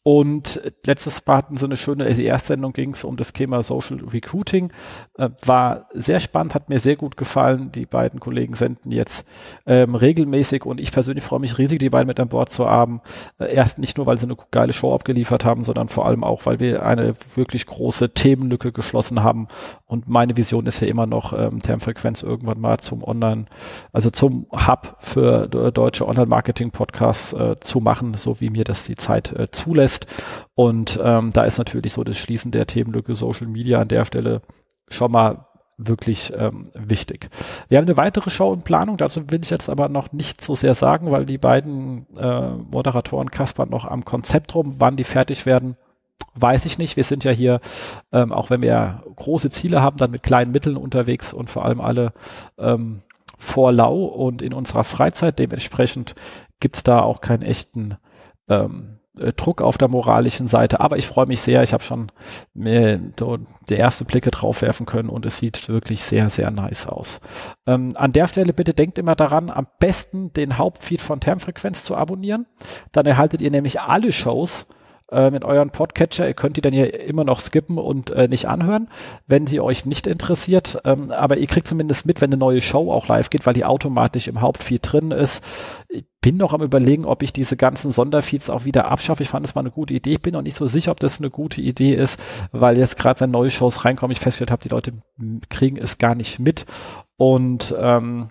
[0.05, 3.31] und letztes Mal hatten sie eine schöne, also die erste Sendung ging es um das
[3.31, 4.73] Thema Social Recruiting.
[5.17, 7.71] Äh, war sehr spannend, hat mir sehr gut gefallen.
[7.71, 9.25] Die beiden Kollegen senden jetzt
[9.65, 12.99] ähm, regelmäßig und ich persönlich freue mich riesig, die beiden mit an Bord zu haben.
[13.39, 16.45] Äh, erst nicht nur, weil sie eine geile Show abgeliefert haben, sondern vor allem auch,
[16.45, 19.47] weil wir eine wirklich große Themenlücke geschlossen haben.
[19.85, 23.45] Und meine Vision ist ja immer noch, ähm, Termfrequenz irgendwann mal zum Online,
[23.93, 29.31] also zum Hub für deutsche Online-Marketing-Podcasts äh, zu machen, so wie mir das die Zeit
[29.31, 30.07] äh, zulässt lässt.
[30.55, 34.41] Und ähm, da ist natürlich so das Schließen der Themenlücke Social Media an der Stelle
[34.89, 37.29] schon mal wirklich ähm, wichtig.
[37.67, 40.53] Wir haben eine weitere Show in Planung, dazu will ich jetzt aber noch nicht so
[40.53, 45.47] sehr sagen, weil die beiden äh, Moderatoren Kaspar noch am Konzept rum, wann die fertig
[45.47, 45.75] werden,
[46.35, 46.95] weiß ich nicht.
[46.95, 47.59] Wir sind ja hier,
[48.11, 51.81] ähm, auch wenn wir große Ziele haben, dann mit kleinen Mitteln unterwegs und vor allem
[51.81, 52.13] alle
[52.59, 53.01] ähm,
[53.39, 55.39] vor lau und in unserer Freizeit.
[55.39, 56.13] Dementsprechend
[56.59, 57.97] gibt's da auch keinen echten
[58.47, 61.61] ähm, äh, Druck auf der moralischen Seite, aber ich freue mich sehr.
[61.61, 62.11] Ich habe schon
[62.53, 62.99] mir
[63.69, 67.21] die erste Blicke drauf werfen können und es sieht wirklich sehr, sehr nice aus.
[67.67, 71.95] Ähm, an der Stelle bitte denkt immer daran, am besten den Hauptfeed von Termfrequenz zu
[71.95, 72.47] abonnieren.
[72.91, 74.65] Dann erhaltet ihr nämlich alle Shows
[75.13, 76.27] äh, mit euren Podcatcher.
[76.27, 78.89] Ihr könnt die dann ja immer noch skippen und äh, nicht anhören,
[79.27, 80.79] wenn sie euch nicht interessiert.
[80.83, 83.65] Ähm, aber ihr kriegt zumindest mit, wenn eine neue Show auch live geht, weil die
[83.65, 85.43] automatisch im Hauptfeed drin ist.
[85.89, 89.23] Ich bin noch am überlegen, ob ich diese ganzen Sonderfeeds auch wieder abschaffe.
[89.23, 90.13] Ich fand es mal eine gute Idee.
[90.13, 92.19] Ich bin noch nicht so sicher, ob das eine gute Idee ist,
[92.51, 94.93] weil jetzt gerade, wenn neue Shows reinkommen, ich festgestellt habe, die Leute
[95.49, 96.65] kriegen es gar nicht mit.
[97.17, 98.29] Und ähm,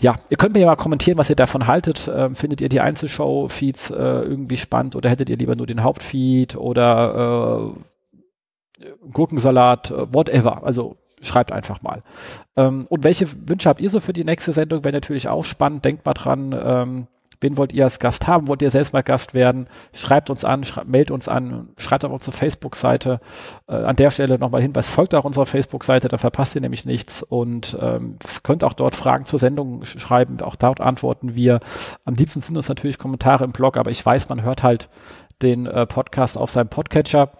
[0.00, 2.10] ja, ihr könnt mir ja mal kommentieren, was ihr davon haltet.
[2.12, 6.56] Ähm, findet ihr die Einzelshow-Feeds äh, irgendwie spannend oder hättet ihr lieber nur den Hauptfeed
[6.56, 7.74] oder
[8.80, 10.64] äh, Gurkensalat, äh, whatever.
[10.64, 12.02] Also schreibt einfach mal.
[12.56, 14.84] Ähm, und welche Wünsche habt ihr so für die nächste Sendung?
[14.84, 15.84] Wäre natürlich auch spannend.
[15.84, 16.58] Denkt mal dran.
[16.58, 17.06] Ähm,
[17.40, 18.48] Wen wollt ihr als Gast haben?
[18.48, 19.68] Wollt ihr selbst mal Gast werden?
[19.92, 23.20] Schreibt uns an, schreibt, meldet uns an, schreibt auf unsere Facebook-Seite.
[23.66, 27.22] Äh, an der Stelle nochmal Hinweis, folgt auch unserer Facebook-Seite, da verpasst ihr nämlich nichts
[27.22, 30.40] und ähm, könnt auch dort Fragen zur Sendung schreiben.
[30.42, 31.60] Auch dort antworten wir.
[32.04, 34.88] Am liebsten sind uns natürlich Kommentare im Blog, aber ich weiß, man hört halt
[35.42, 37.30] den äh, Podcast auf seinem Podcatcher.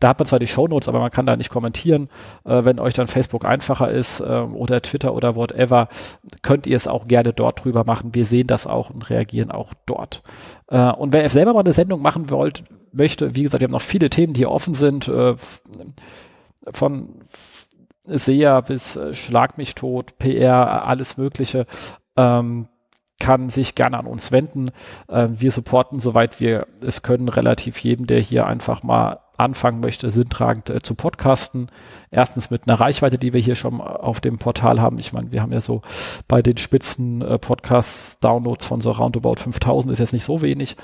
[0.00, 2.08] Da hat man zwar die Shownotes, aber man kann da nicht kommentieren.
[2.44, 5.88] Äh, wenn euch dann Facebook einfacher ist äh, oder Twitter oder whatever,
[6.42, 8.14] könnt ihr es auch gerne dort drüber machen.
[8.14, 10.22] Wir sehen das auch und reagieren auch dort.
[10.68, 13.80] Äh, und wer selber mal eine Sendung machen wollt, möchte, wie gesagt, wir haben noch
[13.80, 15.34] viele Themen, die hier offen sind, äh,
[16.70, 17.08] von
[18.04, 21.66] SEA bis äh, Schlag mich tot, PR, alles Mögliche.
[22.16, 22.68] Ähm,
[23.18, 24.70] kann sich gerne an uns wenden.
[25.08, 30.10] Äh, wir supporten, soweit wir es können, relativ jedem, der hier einfach mal anfangen möchte,
[30.10, 31.70] sinntragend äh, zu podcasten.
[32.10, 34.98] Erstens mit einer Reichweite, die wir hier schon auf dem Portal haben.
[34.98, 35.82] Ich meine, wir haben ja so
[36.26, 40.76] bei den Spitzen äh, Podcasts Downloads von so roundabout 5000 ist jetzt nicht so wenig.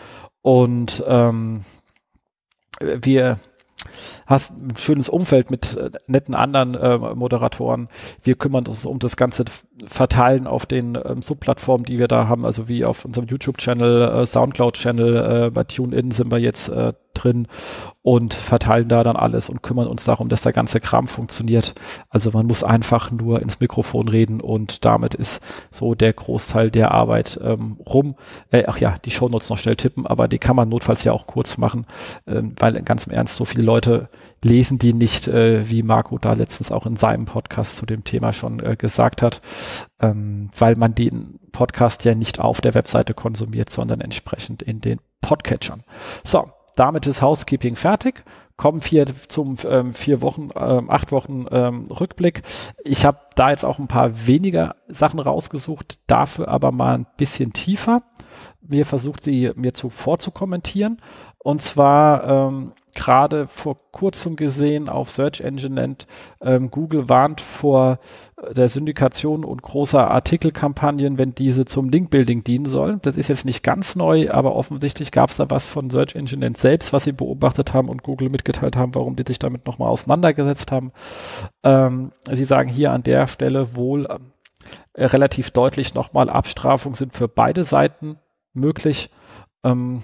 [0.42, 1.64] Und ähm,
[2.81, 3.38] wir
[4.26, 7.88] hast ein schönes Umfeld mit äh, netten anderen äh, Moderatoren.
[8.22, 9.44] Wir kümmern uns um das ganze
[9.87, 14.26] Verteilen auf den ähm, Subplattformen, die wir da haben, also wie auf unserem YouTube-Channel, äh,
[14.26, 17.48] Soundcloud-Channel, äh, bei TuneIn sind wir jetzt äh, drin
[18.03, 21.74] und verteilen da dann alles und kümmern uns darum, dass der ganze Kram funktioniert.
[22.11, 26.90] Also man muss einfach nur ins Mikrofon reden und damit ist so der Großteil der
[26.90, 28.16] Arbeit ähm, rum.
[28.50, 31.27] Äh, ach ja, die Shownotes noch schnell tippen, aber die kann man notfalls ja auch
[31.27, 31.87] kurz machen,
[32.27, 34.09] ähm, weil ganz im Ernst so viele Leute
[34.42, 38.33] lesen die nicht, äh, wie Marco da letztens auch in seinem Podcast zu dem Thema
[38.33, 39.40] schon äh, gesagt hat,
[40.00, 45.00] ähm, weil man den Podcast ja nicht auf der Webseite konsumiert, sondern entsprechend in den
[45.22, 45.85] Podcatchern.
[46.22, 48.24] So, damit ist Housekeeping fertig.
[48.56, 52.42] Kommen wir zum ähm, vier Wochen, ähm, acht Wochen ähm, Rückblick.
[52.84, 57.52] Ich habe da jetzt auch ein paar weniger Sachen rausgesucht, dafür aber mal ein bisschen
[57.52, 58.02] tiefer.
[58.66, 60.98] Mir versucht sie mir zu vorzukommentieren.
[61.38, 66.07] Und zwar ähm, gerade vor kurzem gesehen auf Search Engine nennt,
[66.40, 67.98] ähm, Google warnt vor
[68.37, 73.00] äh, der Syndikation und großer Artikelkampagnen, wenn diese zum Linkbuilding dienen sollen.
[73.03, 76.53] Das ist jetzt nicht ganz neu, aber offensichtlich gab es da was von Search Engine
[76.57, 80.72] selbst, was sie beobachtet haben und Google mitgeteilt haben, warum die sich damit nochmal auseinandergesetzt
[80.72, 80.92] haben.
[81.62, 87.29] Ähm, sie sagen hier an der Stelle wohl äh, relativ deutlich nochmal, Abstrafungen sind für
[87.29, 88.18] beide Seiten
[88.55, 89.11] möglich.
[89.62, 90.03] Ähm,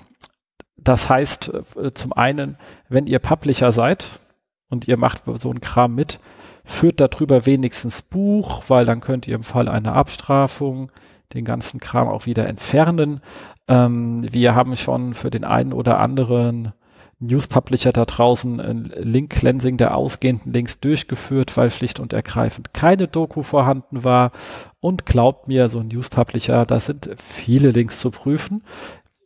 [0.77, 2.57] das heißt, äh, zum einen,
[2.89, 4.21] wenn ihr Publisher seid
[4.69, 6.21] und ihr macht so einen Kram mit,
[6.65, 10.91] führt darüber wenigstens Buch, weil dann könnt ihr im Fall einer Abstrafung
[11.35, 13.21] den ganzen Kram auch wieder entfernen.
[13.69, 16.73] Ähm, wir haben schon für den einen oder anderen
[17.20, 23.09] News Publisher da draußen ein Link-Cleansing der ausgehenden Links durchgeführt, weil schlicht und ergreifend keine
[23.09, 24.33] Doku vorhanden war.
[24.80, 28.64] Und glaubt mir, so ein News Publisher, da sind viele Links zu prüfen.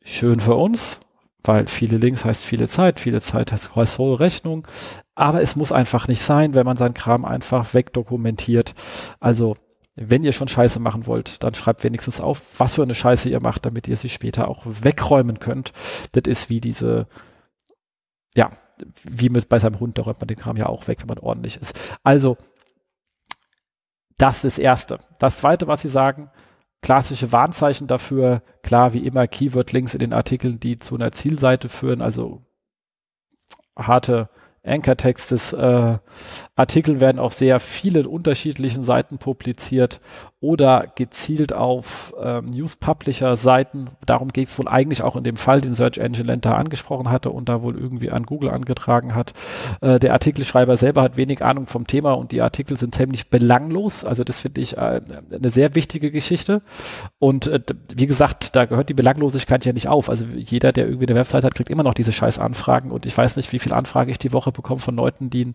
[0.02, 1.00] Schön für uns,
[1.44, 4.66] weil viele Links heißt viele Zeit, viele Zeit heißt hohe Rechnung,
[5.14, 8.74] aber es muss einfach nicht sein, wenn man seinen Kram einfach wegdokumentiert.
[9.20, 9.56] Also
[9.96, 13.40] wenn ihr schon Scheiße machen wollt, dann schreibt wenigstens auf, was für eine Scheiße ihr
[13.40, 15.72] macht, damit ihr sie später auch wegräumen könnt.
[16.12, 17.06] Das ist wie diese,
[18.36, 18.50] ja,
[19.04, 21.18] wie mit bei seinem Hund, da räumt man den Kram ja auch weg, wenn man
[21.18, 21.78] ordentlich ist.
[22.02, 22.36] Also,
[24.18, 24.98] das ist das Erste.
[25.18, 26.30] Das Zweite, was sie sagen,
[26.82, 28.42] klassische Warnzeichen dafür.
[28.62, 32.44] Klar, wie immer Keyword-Links in den Artikeln, die zu einer Zielseite führen, also
[33.76, 34.28] harte
[34.64, 35.98] Anchor-Textes, äh,
[36.56, 40.00] Artikel werden auf sehr vielen unterschiedlichen Seiten publiziert
[40.44, 43.90] oder gezielt auf ähm, News-Publisher-Seiten.
[44.04, 47.10] Darum geht es wohl eigentlich auch in dem Fall, den Search Engine Land da angesprochen
[47.10, 49.32] hatte und da wohl irgendwie an Google angetragen hat.
[49.80, 54.04] Äh, der Artikelschreiber selber hat wenig Ahnung vom Thema und die Artikel sind ziemlich belanglos.
[54.04, 55.00] Also das finde ich äh,
[55.32, 56.62] eine sehr wichtige Geschichte.
[57.18, 57.60] Und äh,
[57.94, 60.10] wie gesagt, da gehört die Belanglosigkeit ja nicht auf.
[60.10, 63.16] Also jeder, der irgendwie eine Website hat, kriegt immer noch diese scheiß Anfragen und ich
[63.16, 65.52] weiß nicht, wie viel Anfrage ich die Woche bekomme von Leuten, die,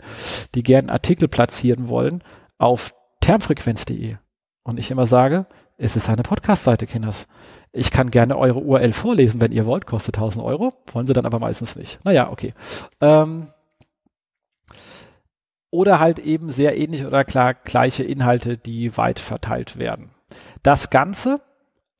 [0.53, 2.23] die gerne Artikel platzieren wollen
[2.57, 4.17] auf termfrequenz.de.
[4.63, 7.27] Und ich immer sage, es ist eine Podcast-Seite, Kinders.
[7.71, 11.25] Ich kann gerne eure URL vorlesen, wenn ihr wollt, kostet 1000 Euro, wollen sie dann
[11.25, 11.99] aber meistens nicht.
[12.03, 12.53] Naja, okay.
[12.99, 13.51] Ähm,
[15.71, 20.11] oder halt eben sehr ähnlich oder klar gleiche Inhalte, die weit verteilt werden.
[20.63, 21.41] Das Ganze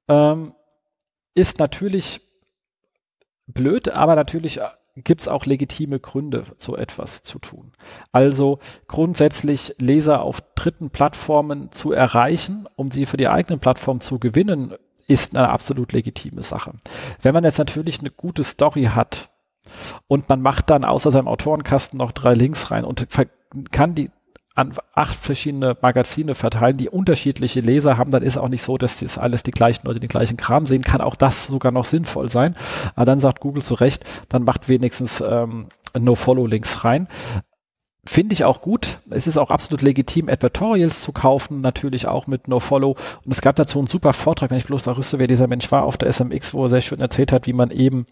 [0.08, 0.54] ähm,
[1.36, 2.22] ist natürlich
[3.48, 4.60] blöd, aber natürlich
[4.96, 7.72] gibt es auch legitime Gründe, so etwas zu tun.
[8.12, 14.20] Also grundsätzlich Leser auf dritten Plattformen zu erreichen, um sie für die eigene Plattform zu
[14.20, 14.74] gewinnen,
[15.08, 16.74] ist eine absolut legitime Sache.
[17.22, 19.30] Wenn man jetzt natürlich eine gute Story hat
[20.08, 23.08] und man macht dann außer seinem Autorenkasten noch drei Links rein und
[23.72, 24.12] kann die
[24.60, 29.00] an acht verschiedene Magazine verteilen, die unterschiedliche Leser haben, dann ist auch nicht so, dass
[29.00, 32.28] das alles die gleichen Leute den gleichen Kram sehen, kann auch das sogar noch sinnvoll
[32.28, 32.58] sein.
[32.96, 35.68] Aber dann sagt Google zu Recht, dann macht wenigstens ähm,
[35.98, 37.08] No-Follow-Links rein.
[38.06, 39.00] Finde ich auch gut.
[39.10, 42.98] Es ist auch absolut legitim, Advertorials zu kaufen, natürlich auch mit NoFollow.
[43.24, 45.72] Und es gab dazu einen super Vortrag, wenn ich bloß da wüsste, wer dieser Mensch
[45.72, 48.08] war, auf der SMX, wo er sehr schön erzählt hat, wie man eben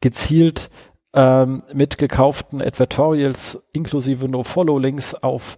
[0.00, 0.70] gezielt
[1.14, 5.56] ähm, mit gekauften Advertorials inklusive No-Follow-Links auf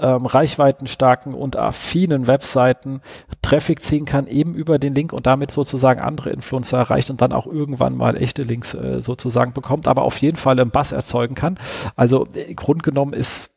[0.00, 3.00] ähm, reichweitenstarken und affinen Webseiten
[3.42, 7.32] Traffic ziehen kann, eben über den Link und damit sozusagen andere Influencer erreicht und dann
[7.32, 11.34] auch irgendwann mal echte Links äh, sozusagen bekommt, aber auf jeden Fall einen Bass erzeugen
[11.34, 11.58] kann.
[11.94, 13.54] Also äh, grundgenommen ist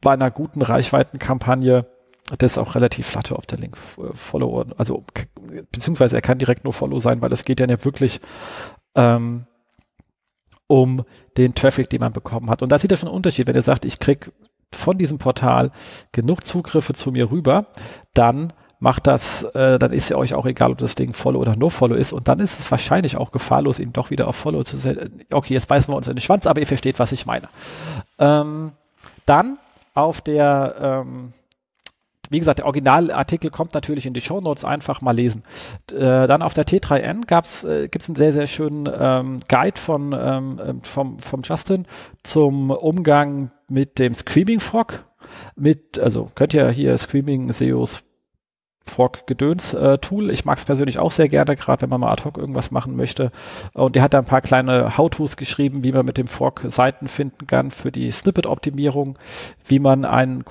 [0.00, 1.86] bei einer guten Reichweitenkampagne
[2.38, 5.04] das ist auch relativ flatte, ob der Link äh, Follow, also
[5.72, 8.20] beziehungsweise er kann direkt nur Follow sein, weil es geht ja wirklich
[8.94, 9.46] ähm,
[10.70, 11.02] um
[11.36, 12.62] den Traffic, den man bekommen hat.
[12.62, 13.48] Und da sieht er schon einen Unterschied.
[13.48, 14.30] Wenn ihr sagt, ich krieg
[14.72, 15.72] von diesem Portal
[16.12, 17.66] genug Zugriffe zu mir rüber,
[18.14, 21.56] dann macht das, äh, dann ist ja euch auch egal, ob das Ding Follow oder
[21.56, 22.12] No Follow ist.
[22.12, 25.24] Und dann ist es wahrscheinlich auch gefahrlos, ihn doch wieder auf Follow zu setzen.
[25.32, 27.48] Okay, jetzt beißen wir uns in den Schwanz, aber ihr versteht, was ich meine.
[28.20, 28.70] Ähm,
[29.26, 29.58] dann
[29.94, 31.32] auf der, ähm,
[32.30, 35.42] wie gesagt, der Originalartikel kommt natürlich in die Show Notes, einfach mal lesen.
[35.92, 39.78] Äh, dann auf der T3N gab's, äh, gibt es einen sehr, sehr schönen ähm, Guide
[39.78, 41.86] von, ähm, ähm, vom, vom Justin
[42.22, 45.04] zum Umgang mit dem Screaming Frog.
[45.56, 48.02] Mit, also könnt ihr hier Screaming SEOs
[48.86, 50.30] Frog Gedöns äh, Tool.
[50.30, 52.96] Ich mag es persönlich auch sehr gerne, gerade wenn man mal ad hoc irgendwas machen
[52.96, 53.30] möchte.
[53.72, 57.08] Und der hat da ein paar kleine How-Tos geschrieben, wie man mit dem Frog Seiten
[57.08, 59.18] finden kann für die Snippet-Optimierung,
[59.64, 60.44] wie man einen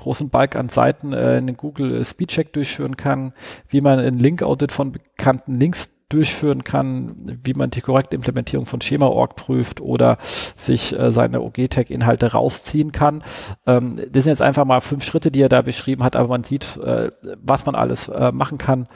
[0.00, 3.32] großen Balk an Seiten äh, in den Google Speedcheck durchführen kann,
[3.68, 8.80] wie man ein Link-Audit von bekannten Links durchführen kann, wie man die korrekte Implementierung von
[8.80, 10.18] Schema.org prüft oder
[10.56, 13.22] sich äh, seine OG-Tag-Inhalte rausziehen kann.
[13.66, 16.44] Ähm, das sind jetzt einfach mal fünf Schritte, die er da beschrieben hat, aber man
[16.44, 17.10] sieht, äh,
[17.40, 18.88] was man alles äh, machen kann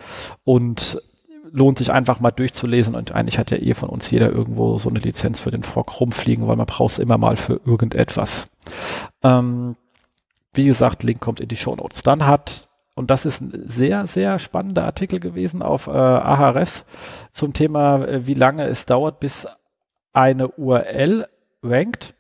[0.43, 1.01] und
[1.53, 4.89] lohnt sich einfach mal durchzulesen und eigentlich hat ja eh von uns jeder irgendwo so
[4.89, 8.49] eine Lizenz für den Frog rumfliegen, weil man braucht es immer mal für irgendetwas.
[9.23, 9.77] Ähm,
[10.55, 12.03] wie gesagt, Link kommt in die Show Notes.
[12.03, 16.85] Dann hat und das ist ein sehr, sehr spannender Artikel gewesen auf äh, Ahrefs
[17.33, 19.49] zum Thema, äh, wie lange es dauert, bis
[20.13, 21.27] eine URL
[21.63, 22.15] rankt.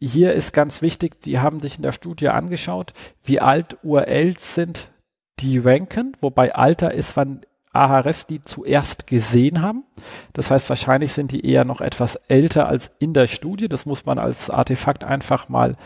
[0.00, 4.90] Hier ist ganz wichtig, die haben sich in der Studie angeschaut, wie alt URLs sind,
[5.40, 9.84] die ranken, wobei Alter ist, wann Ahrefs die zuerst gesehen haben.
[10.32, 13.68] Das heißt, wahrscheinlich sind die eher noch etwas älter als in der Studie.
[13.68, 15.76] Das muss man als Artefakt einfach mal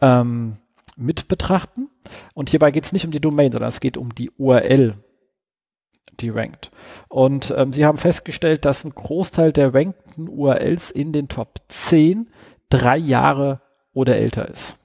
[0.00, 0.58] ähm,
[1.02, 1.88] mit betrachten.
[2.34, 4.94] Und hierbei geht es nicht um die Domain, sondern es geht um die URL,
[6.20, 6.70] die rankt.
[7.08, 12.30] Und ähm, sie haben festgestellt, dass ein Großteil der rankten URLs in den Top 10
[12.70, 13.60] drei Jahre
[13.92, 14.78] oder älter ist.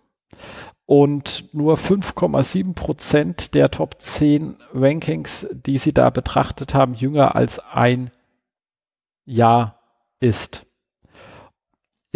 [0.86, 7.60] Und nur 5,7 Prozent der Top 10 Rankings, die sie da betrachtet haben, jünger als
[7.60, 8.12] ein
[9.25, 9.82] Jahr
[10.19, 10.66] ist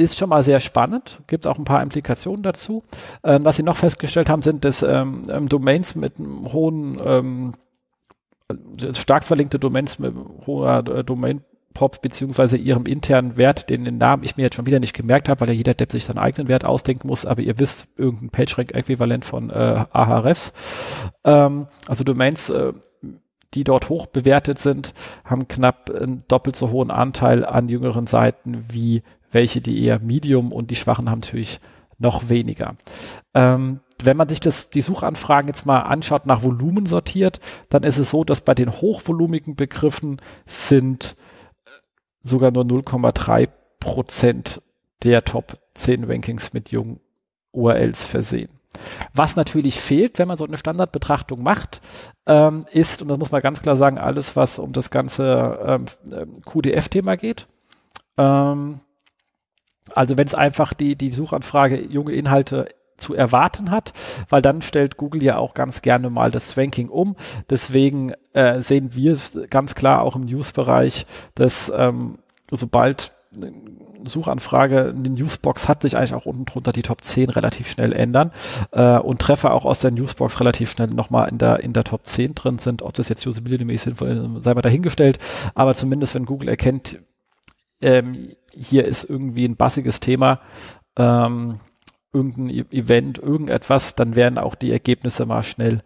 [0.01, 1.21] ist schon mal sehr spannend.
[1.27, 2.83] Gibt auch ein paar Implikationen dazu.
[3.23, 7.51] Ähm, was sie noch festgestellt haben, sind dass ähm, ähm Domains mit einem hohen, ähm,
[8.93, 10.13] stark verlinkte Domains mit
[10.45, 11.41] hoher äh, Domain
[11.73, 15.29] Pop beziehungsweise ihrem internen Wert, den, den Namen ich mir jetzt schon wieder nicht gemerkt
[15.29, 18.29] habe, weil ja jeder Depp sich seinen eigenen Wert ausdenken muss, aber ihr wisst, irgendein
[18.29, 20.53] PageRank-Äquivalent von äh, Ahrefs.
[21.23, 22.73] Ähm, also Domains, äh,
[23.53, 24.93] die dort hoch bewertet sind,
[25.25, 30.51] haben knapp einen doppelt so hohen Anteil an jüngeren Seiten wie welche, die eher Medium
[30.51, 31.59] und die Schwachen haben natürlich
[31.97, 32.75] noch weniger.
[33.33, 37.39] Ähm, wenn man sich das, die Suchanfragen jetzt mal anschaut, nach Volumen sortiert,
[37.69, 41.15] dann ist es so, dass bei den hochvolumigen Begriffen sind
[41.65, 41.69] äh,
[42.23, 44.61] sogar nur 0,3 Prozent
[45.03, 46.99] der Top 10 Rankings mit jungen
[47.51, 48.49] URLs versehen.
[49.13, 51.81] Was natürlich fehlt, wenn man so eine Standardbetrachtung macht,
[52.25, 56.31] ähm, ist, und das muss man ganz klar sagen, alles, was um das ganze ähm,
[56.45, 57.47] QDF-Thema geht.
[58.17, 58.79] Ähm,
[59.95, 63.93] also wenn es einfach die, die Suchanfrage junge Inhalte zu erwarten hat,
[64.29, 67.15] weil dann stellt Google ja auch ganz gerne mal das Ranking um.
[67.49, 69.17] Deswegen äh, sehen wir
[69.49, 72.19] ganz klar auch im News-Bereich, dass ähm,
[72.51, 73.51] sobald eine
[74.03, 78.31] Suchanfrage eine Newsbox hat, sich eigentlich auch unten drunter die Top 10 relativ schnell ändern
[78.71, 82.05] äh, und Treffer auch aus der Newsbox relativ schnell nochmal in der, in der Top
[82.05, 82.81] 10 drin sind.
[82.81, 85.17] Ob das jetzt usability-mäßig sinnvoll ist, sei mal dahingestellt.
[85.55, 86.99] Aber zumindest, wenn Google erkennt,
[87.81, 90.41] ähm, hier ist irgendwie ein bassiges Thema,
[90.97, 91.59] ähm,
[92.13, 95.81] irgendein e Event, irgendetwas, dann werden auch die Ergebnisse mal schnell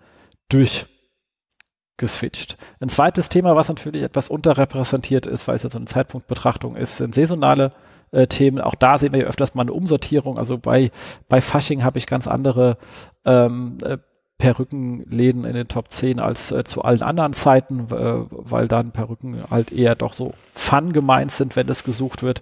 [0.49, 2.57] durchgeswitcht.
[2.79, 6.97] Ein zweites Thema, was natürlich etwas unterrepräsentiert ist, weil es ja so eine Zeitpunktbetrachtung ist,
[6.97, 7.73] sind saisonale
[8.11, 8.59] äh, Themen.
[8.59, 10.37] Auch da sehen wir ja öfters mal eine Umsortierung.
[10.37, 10.91] Also bei,
[11.29, 12.77] bei Fasching habe ich ganz andere
[13.25, 13.97] ähm, äh,
[14.37, 19.43] Perückenläden in den Top 10 als äh, zu allen anderen Zeiten, äh, weil dann Perücken
[19.49, 22.41] halt eher doch so fun gemeint sind, wenn es gesucht wird.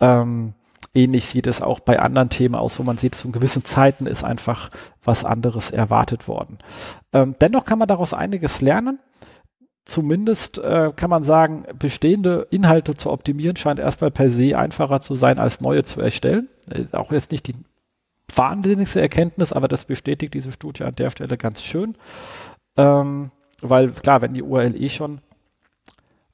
[0.00, 0.54] Ähm,
[0.94, 4.24] ähnlich sieht es auch bei anderen Themen aus, wo man sieht, zu gewissen Zeiten ist
[4.24, 4.70] einfach
[5.04, 6.58] was anderes erwartet worden.
[7.12, 8.98] Ähm, dennoch kann man daraus einiges lernen.
[9.84, 15.14] Zumindest äh, kann man sagen, bestehende Inhalte zu optimieren scheint erstmal per se einfacher zu
[15.14, 16.48] sein, als neue zu erstellen.
[16.70, 17.54] Äh, auch jetzt nicht die
[18.34, 21.96] wahnsinnigste Erkenntnis, aber das bestätigt diese Studie an der Stelle ganz schön.
[22.76, 23.30] Ähm,
[23.62, 25.20] weil klar, wenn die URL eh schon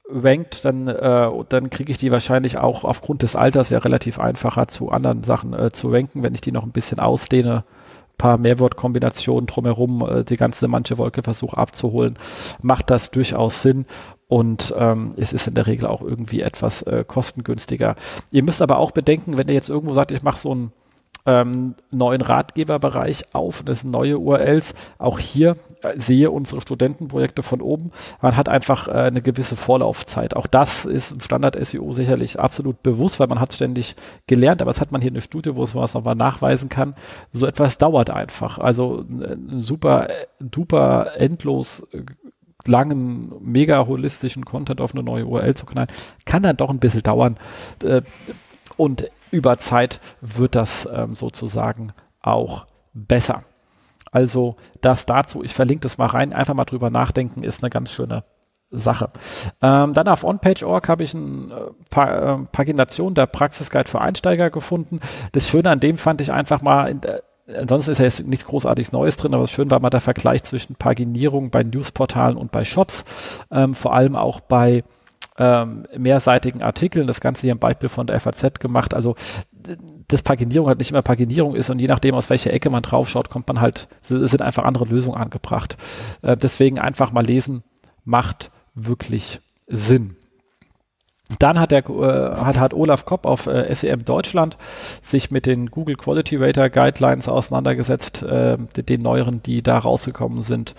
[0.07, 4.67] rankt, dann, äh, dann kriege ich die wahrscheinlich auch aufgrund des Alters ja relativ einfacher
[4.67, 7.63] zu anderen Sachen äh, zu ranken, wenn ich die noch ein bisschen ausdehne,
[8.17, 12.17] paar Mehrwortkombinationen drumherum, äh, die ganze manche Wolke versuche abzuholen,
[12.61, 13.85] macht das durchaus Sinn
[14.27, 17.95] und ähm, es ist in der Regel auch irgendwie etwas äh, kostengünstiger.
[18.31, 20.71] Ihr müsst aber auch bedenken, wenn ihr jetzt irgendwo sagt, ich mache so ein
[21.25, 23.63] ähm, neuen Ratgeberbereich auf.
[23.63, 24.73] Das sind neue URLs.
[24.97, 27.91] Auch hier äh, sehe unsere Studentenprojekte von oben.
[28.21, 30.35] Man hat einfach äh, eine gewisse Vorlaufzeit.
[30.35, 33.95] Auch das ist im Standard-SEO sicherlich absolut bewusst, weil man hat ständig
[34.27, 36.95] gelernt, aber es hat man hier eine Studie, wo es was nochmal nachweisen kann.
[37.31, 38.59] So etwas dauert einfach.
[38.59, 40.09] Also ein super,
[40.39, 42.03] duper, endlos äh,
[42.67, 45.89] langen, mega holistischen Content auf eine neue URL zu knallen,
[46.25, 47.37] kann dann doch ein bisschen dauern.
[47.83, 48.01] Äh,
[48.77, 53.43] und über Zeit wird das ähm, sozusagen auch besser.
[54.11, 57.91] Also das dazu, ich verlinke das mal rein, einfach mal drüber nachdenken, ist eine ganz
[57.91, 58.23] schöne
[58.71, 59.09] Sache.
[59.61, 64.49] Ähm, dann auf OnPage.org habe ich eine äh, pa äh, Pagination der Praxisguide für Einsteiger
[64.49, 64.99] gefunden.
[65.33, 67.21] Das Schöne an dem fand ich einfach mal, in, äh,
[67.57, 70.43] ansonsten ist ja jetzt nichts großartig Neues drin, aber das schön war mal der Vergleich
[70.43, 73.05] zwischen Paginierung bei Newsportalen und bei Shops,
[73.51, 74.83] ähm, vor allem auch bei
[75.37, 78.93] ähm, mehrseitigen Artikeln, das Ganze hier im Beispiel von der FAZ gemacht.
[78.93, 79.15] Also
[80.07, 83.29] das Paginierung halt nicht immer Paginierung ist und je nachdem, aus welcher Ecke man draufschaut,
[83.29, 85.77] kommt man halt, sind einfach andere Lösungen angebracht.
[86.21, 87.63] Äh, deswegen einfach mal lesen,
[88.03, 90.15] macht wirklich Sinn.
[91.39, 94.57] Dann hat, der, äh, hat, hat Olaf Kopp auf äh, SEM Deutschland
[95.01, 100.75] sich mit den Google Quality Rater Guidelines auseinandergesetzt, äh, den neueren, die da rausgekommen sind.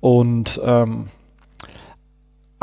[0.00, 1.10] Und ähm,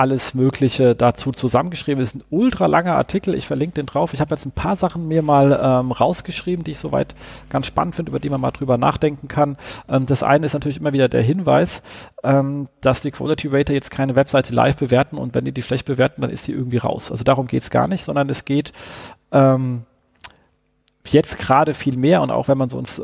[0.02, 2.04] alles Mögliche dazu zusammengeschrieben.
[2.04, 3.36] Ist ein ultra langer Artikel.
[3.36, 4.16] Ich verlinke den drauf.
[4.16, 7.14] Ich habe jetzt ein paar Sachen mir mal ähm, rausgeschrieben, die ich soweit
[7.49, 9.58] ganz spannend finde, über die man mal drüber nachdenken kann.
[9.88, 11.84] Ähm, das eine ist natürlich immer wieder der Hinweis,
[12.24, 15.86] ähm, dass die Quality Rater jetzt keine Webseite live bewerten und wenn die die schlecht
[15.86, 17.12] bewerten, dann ist die irgendwie raus.
[17.12, 18.74] Also darum geht es gar nicht, sondern es geht
[19.32, 19.84] ähm,
[21.10, 22.99] jetzt gerade viel mehr und auch wenn man so ins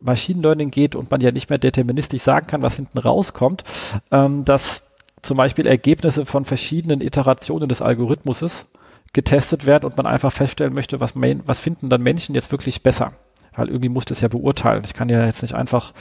[0.00, 3.64] Machine Learning geht und man ja nicht mehr deterministisch sagen kann, was hinten rauskommt,
[4.12, 4.82] ähm, dass
[5.26, 8.66] zum Beispiel Ergebnisse von verschiedenen Iterationen des Algorithmuses
[9.12, 13.12] getestet werden und man einfach feststellen möchte, was, was finden dann Menschen jetzt wirklich besser.
[13.54, 14.84] Weil irgendwie muss das ja beurteilen.
[14.84, 15.92] Ich kann ja jetzt nicht einfach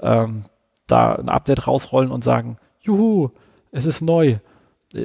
[0.00, 0.42] ähm,
[0.86, 3.30] da ein Update rausrollen und sagen, juhu,
[3.72, 4.38] es ist neu.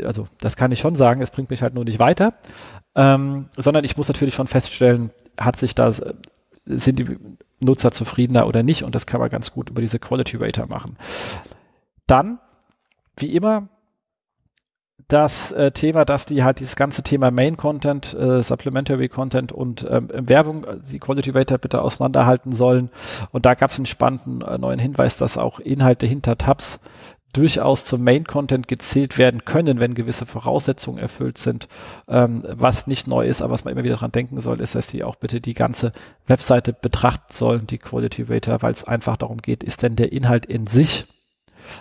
[0.05, 2.33] Also das kann ich schon sagen, es bringt mich halt nur nicht weiter,
[2.95, 6.01] ähm, sondern ich muss natürlich schon feststellen, hat sich das,
[6.65, 7.17] sind die
[7.59, 10.97] Nutzer zufriedener oder nicht und das kann man ganz gut über diese Quality Rater machen.
[12.07, 12.39] Dann
[13.17, 13.69] wie immer
[15.07, 19.85] das äh, Thema, dass die halt dieses ganze Thema Main Content, äh, Supplementary Content und
[19.89, 22.89] ähm, Werbung, äh, die Quality Rater bitte auseinanderhalten sollen.
[23.31, 26.79] Und da gab es einen spannenden äh, neuen Hinweis, dass auch Inhalte hinter Tabs
[27.33, 31.67] durchaus zum Main Content gezählt werden können, wenn gewisse Voraussetzungen erfüllt sind.
[32.07, 34.87] Ähm, was nicht neu ist, aber was man immer wieder dran denken soll, ist, dass
[34.87, 35.91] die auch bitte die ganze
[36.27, 40.45] Webseite betrachten sollen, die Quality Rater, weil es einfach darum geht, ist denn der Inhalt
[40.45, 41.07] in sich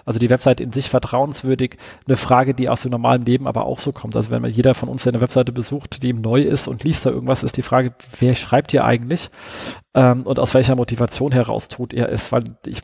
[0.04, 1.76] also die Webseite in sich vertrauenswürdig,
[2.06, 4.16] eine Frage, die aus dem normalen Leben aber auch so kommt.
[4.16, 7.06] Also wenn man jeder von uns, eine Webseite besucht, die ihm neu ist und liest
[7.06, 9.30] da irgendwas, ist die Frage, wer schreibt hier eigentlich
[9.94, 12.82] ähm, und aus welcher Motivation heraus tut er es, weil ich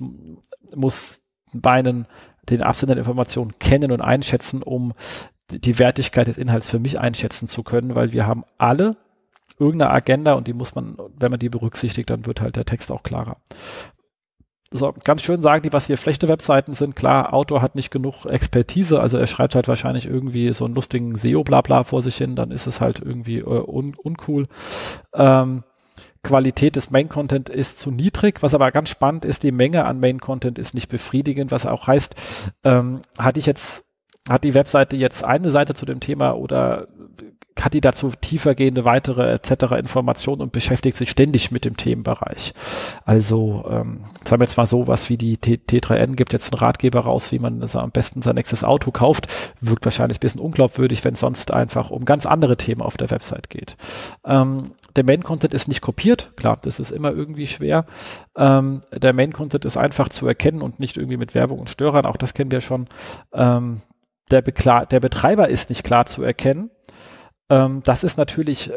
[0.75, 1.21] muss
[1.53, 2.07] meinen
[2.49, 4.95] den Absender der Informationen kennen und einschätzen, um
[5.51, 8.97] die Wertigkeit des Inhalts für mich einschätzen zu können, weil wir haben alle
[9.59, 12.93] irgendeine Agenda und die muss man, wenn man die berücksichtigt, dann wird halt der Text
[12.93, 13.39] auch klarer.
[14.71, 16.95] So, ganz schön sagen die, was hier schlechte Webseiten sind.
[16.95, 21.17] Klar, Autor hat nicht genug Expertise, also er schreibt halt wahrscheinlich irgendwie so einen lustigen
[21.17, 24.47] SEO-Blabla vor sich hin, dann ist es halt irgendwie äh, un uncool.
[25.15, 25.65] Ähm,
[26.23, 30.59] Qualität des Main-Content ist zu niedrig, was aber ganz spannend ist, die Menge an Main-Content
[30.59, 32.15] ist nicht befriedigend, was auch heißt,
[32.65, 33.85] ähm, hatte ich jetzt,
[34.29, 36.89] hat die Webseite jetzt eine Seite zu dem Thema oder
[37.65, 39.73] hat die dazu tiefergehende weitere etc.
[39.79, 42.55] Informationen und beschäftigt sich ständig mit dem Themenbereich.
[43.05, 46.61] Also ähm, sagen wir jetzt mal so was wie die T T3N gibt jetzt einen
[46.61, 49.29] Ratgeber raus, wie man am besten sein nächstes Auto kauft,
[49.61, 53.11] wirkt wahrscheinlich ein bisschen unglaubwürdig, wenn es sonst einfach um ganz andere Themen auf der
[53.11, 53.77] Website geht.
[54.25, 57.87] Ähm, der Main-Content ist nicht kopiert, klar, das ist immer irgendwie schwer.
[58.37, 62.17] Ähm, der Main-Content ist einfach zu erkennen und nicht irgendwie mit Werbung und Störern, auch
[62.17, 62.89] das kennen wir schon.
[63.33, 63.83] Ähm,
[64.31, 66.71] der, der Betreiber ist nicht klar zu erkennen
[67.51, 68.71] ähm, das ist natürlich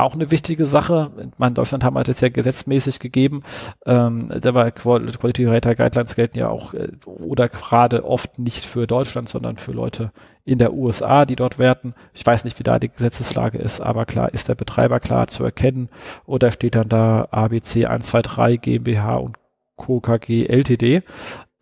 [0.00, 1.10] auch eine wichtige Sache.
[1.38, 3.42] In Deutschland haben wir das ja gesetzmäßig gegeben.
[3.86, 9.28] Ähm, aber Quality Rater Guidelines gelten ja auch äh, oder gerade oft nicht für Deutschland,
[9.28, 10.12] sondern für Leute
[10.44, 11.94] in der USA, die dort werten.
[12.14, 15.44] Ich weiß nicht, wie da die Gesetzeslage ist, aber klar ist der Betreiber klar zu
[15.44, 15.88] erkennen
[16.24, 19.36] oder steht dann da ABC 123 GmbH und
[19.76, 20.00] Co.
[20.00, 21.02] KG Ltd.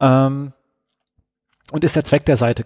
[0.00, 0.52] Ähm,
[1.70, 2.64] und ist der Zweck der Seite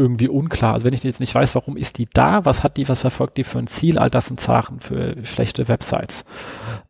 [0.00, 0.72] irgendwie unklar.
[0.72, 3.36] Also wenn ich jetzt nicht weiß, warum ist die da, was hat die, was verfolgt
[3.36, 6.24] die für ein Ziel, all das sind Sachen für schlechte Websites.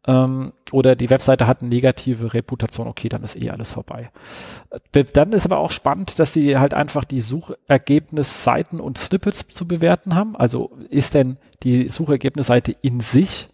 [0.07, 4.11] Ähm, oder die Webseite hat eine negative Reputation, okay, dann ist eh alles vorbei.
[4.93, 9.67] Äh, dann ist aber auch spannend, dass sie halt einfach die Suchergebnisseiten und Snippets zu
[9.67, 10.37] bewerten haben.
[10.37, 13.49] Also ist denn die Suchergebnisseite in sich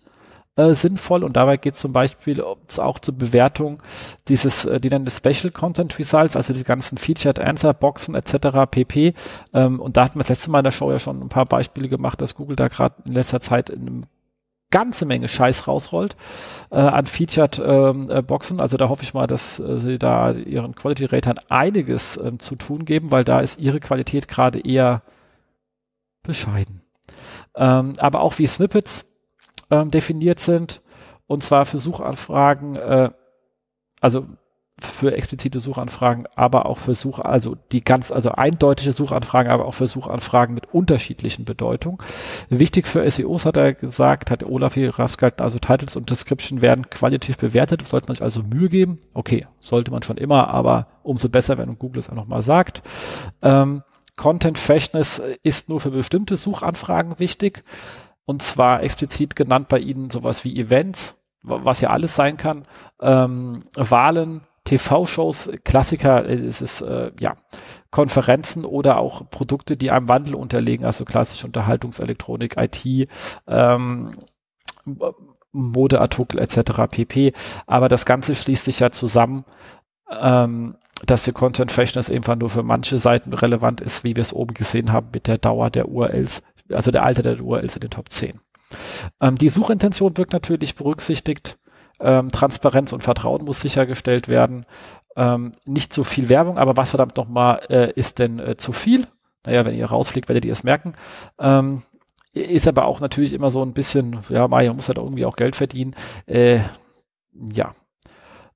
[0.57, 3.83] äh, sinnvoll und dabei geht es zum Beispiel auch zur Bewertung
[4.29, 8.67] dieses, äh, die nennen Special Content Results, also die ganzen Featured Answer Boxen etc.
[8.71, 9.15] pp.
[9.55, 11.45] Ähm, und da hatten wir das letzte Mal in der Show ja schon ein paar
[11.45, 14.05] Beispiele gemacht, dass Google da gerade in letzter Zeit in einem
[14.71, 16.17] ganze Menge Scheiß rausrollt
[16.71, 18.61] äh, an Featured ähm, äh, Boxen.
[18.61, 22.57] Also da hoffe ich mal, dass äh, sie da ihren Quality Ratern einiges ähm, zu
[22.57, 25.03] tun geben, weil da ist ihre Qualität gerade eher
[26.23, 26.83] bescheiden.
[27.55, 29.07] Ähm, aber auch wie Snippets
[29.71, 30.83] ähm, definiert sind,
[31.27, 33.11] und zwar für Suchanfragen, äh,
[34.01, 34.27] also
[34.79, 39.73] für explizite Suchanfragen, aber auch für Such, also die ganz, also eindeutige Suchanfragen, aber auch
[39.73, 41.99] für Suchanfragen mit unterschiedlichen Bedeutungen.
[42.51, 46.91] Wichtig für SEOs hat er gesagt, hat Olaf hier rausgehalten, also Titles und Description werden
[46.91, 48.99] qualitativ bewertet, sollte man sich also Mühe geben.
[49.15, 52.83] Okay, sollte man schon immer, aber umso besser, wenn Google es auch nochmal sagt.
[53.41, 53.83] Ähm,
[54.17, 57.65] Content Freshness ist nur für bestimmte Suchanfragen wichtig
[58.27, 62.67] und zwar explizit genannt bei Ihnen sowas wie Events, was ja alles sein kann,
[63.01, 67.37] ähm, Wahlen, TV-Shows, Klassiker, äh, es ist äh, ja
[67.91, 73.09] Konferenzen oder auch Produkte, die einem Wandel unterlegen, also klassische Unterhaltungselektronik, IT,
[73.47, 74.17] ähm,
[75.53, 76.83] Modeartikel etc.
[76.91, 77.33] pp.
[77.67, 79.45] Aber das Ganze schließt sich ja zusammen,
[80.11, 84.33] ähm, dass die Content Freshness einfach nur für manche Seiten relevant ist, wie wir es
[84.33, 87.91] oben gesehen haben mit der Dauer der URLs, also der Alter der URLs in den
[87.91, 88.41] Top 10.
[89.21, 91.59] Ähm, die Suchintention wird natürlich berücksichtigt
[92.01, 94.67] ähm, Transparenz und Vertrauen muss sichergestellt werden.
[95.17, 99.07] Ähm, nicht zu viel Werbung, aber was verdammt nochmal äh, ist denn äh, zu viel?
[99.45, 100.95] Naja, wenn ihr rausfliegt, werdet ihr es merken.
[101.39, 101.85] Ähm,
[102.33, 105.57] ist aber auch natürlich immer so ein bisschen, ja, Mario muss halt irgendwie auch Geld
[105.57, 105.95] verdienen.
[106.27, 106.61] Äh,
[107.33, 107.75] ja.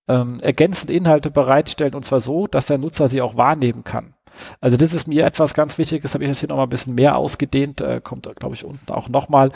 [0.07, 4.15] Ähm, ergänzende Inhalte bereitstellen und zwar so, dass der Nutzer sie auch wahrnehmen kann.
[4.61, 7.17] Also das ist mir etwas ganz Wichtiges, habe ich jetzt hier nochmal ein bisschen mehr
[7.17, 9.51] ausgedehnt, äh, kommt glaube ich unten auch nochmal.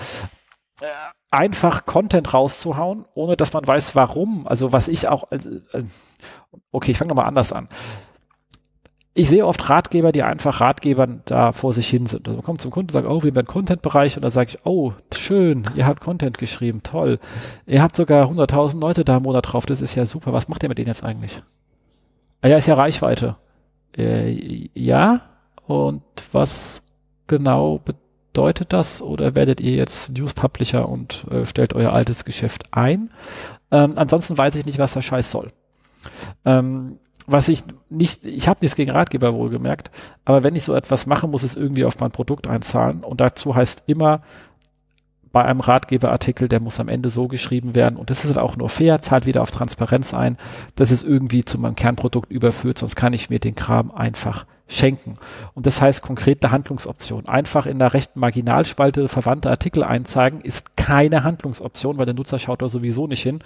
[0.80, 0.86] Äh,
[1.34, 4.46] einfach Content rauszuhauen, ohne dass man weiß, warum.
[4.46, 5.50] Also was ich auch, also,
[6.70, 7.68] okay, ich fange nochmal anders an.
[9.16, 12.26] Ich sehe oft Ratgeber, die einfach Ratgebern da vor sich hin sind.
[12.26, 14.50] Also man kommt zum Kunden und sagt, oh, wir haben einen Content-Bereich und da sage
[14.50, 17.20] ich, oh, schön, ihr habt Content geschrieben, toll.
[17.66, 20.32] Ihr habt sogar 100.000 Leute da im Monat drauf, das ist ja super.
[20.32, 21.42] Was macht ihr mit denen jetzt eigentlich?
[22.42, 23.36] Ah ja, ist ja Reichweite.
[23.96, 25.22] Äh, ja,
[25.66, 26.82] und was
[27.26, 32.64] genau bedeutet das oder werdet ihr jetzt News Publisher und äh, stellt euer altes Geschäft
[32.72, 33.10] ein?
[33.70, 35.52] Ähm, ansonsten weiß ich nicht, was der Scheiß soll.
[36.44, 39.90] Ähm, was ich nicht, ich habe nichts gegen Ratgeber wohlgemerkt,
[40.26, 43.54] aber wenn ich so etwas mache, muss es irgendwie auf mein Produkt einzahlen und dazu
[43.54, 44.20] heißt immer,
[45.34, 47.96] bei einem Ratgeberartikel, der muss am Ende so geschrieben werden.
[47.96, 50.38] Und das ist auch nur fair, zahlt wieder auf Transparenz ein,
[50.76, 55.18] dass es irgendwie zu meinem Kernprodukt überführt, sonst kann ich mir den Kram einfach schenken.
[55.54, 57.28] Und das heißt konkrete Handlungsoption.
[57.28, 62.62] Einfach in der rechten Marginalspalte verwandte Artikel einzeigen, ist keine Handlungsoption, weil der Nutzer schaut
[62.62, 63.40] da sowieso nicht hin.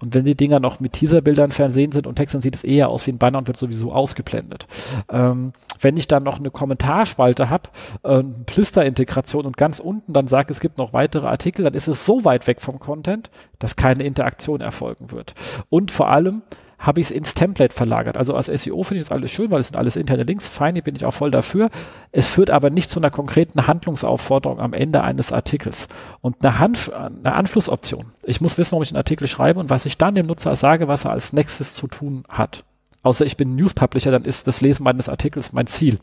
[0.00, 2.88] Und wenn die Dinger noch mit Teaserbildern versehen sind und Text, dann sieht es eher
[2.88, 4.66] aus wie ein Banner und wird sowieso ausgeblendet.
[5.08, 7.70] Ähm, wenn ich dann noch eine Kommentarspalte habe,
[8.02, 12.04] äh, Plister-Integration und ganz unten dann sage, es gibt noch weitere Artikel, dann ist es
[12.04, 15.34] so weit weg vom Content, dass keine Interaktion erfolgen wird.
[15.70, 16.42] Und vor allem,
[16.84, 18.16] habe ich es ins Template verlagert.
[18.16, 20.48] Also als SEO finde ich das alles schön, weil es sind alles interne Links.
[20.48, 21.70] Fein, bin ich auch voll dafür.
[22.12, 25.88] Es führt aber nicht zu einer konkreten Handlungsaufforderung am Ende eines Artikels.
[26.20, 28.12] Und eine, Hand, eine Anschlussoption.
[28.22, 30.88] Ich muss wissen, warum ich einen Artikel schreibe und was ich dann dem Nutzer sage,
[30.88, 32.64] was er als nächstes zu tun hat.
[33.02, 35.98] Außer ich bin News Publisher, dann ist das Lesen meines Artikels mein Ziel.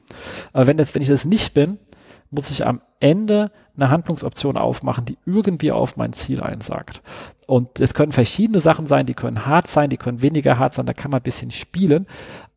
[0.53, 1.79] Aber wenn, jetzt, wenn ich das nicht bin,
[2.31, 7.01] muss ich am Ende eine Handlungsoption aufmachen, die irgendwie auf mein Ziel einsagt.
[7.45, 10.85] Und es können verschiedene Sachen sein, die können hart sein, die können weniger hart sein,
[10.85, 12.07] da kann man ein bisschen spielen,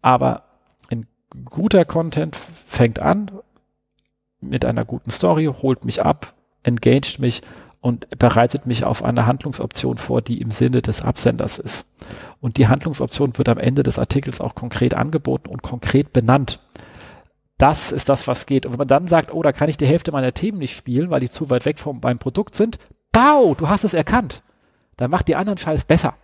[0.03, 0.45] aber
[0.91, 1.07] ein
[1.45, 3.31] guter Content fängt an
[4.41, 7.43] mit einer guten Story, holt mich ab, engaged mich
[7.81, 11.87] und bereitet mich auf eine Handlungsoption vor, die im Sinne des Absenders ist.
[12.41, 16.61] Und die Handlungsoption wird am Ende des Artikels auch konkret angeboten und konkret benannt.
[17.59, 18.66] Das ist das, was geht.
[18.66, 21.11] Und wenn man dann sagt, oh, da kann ich die Hälfte meiner Themen nicht spielen,
[21.11, 22.78] weil die zu weit weg vom beim Produkt sind,
[23.12, 24.42] bau, du hast es erkannt.
[24.96, 26.14] Dann mach die anderen Scheiß besser.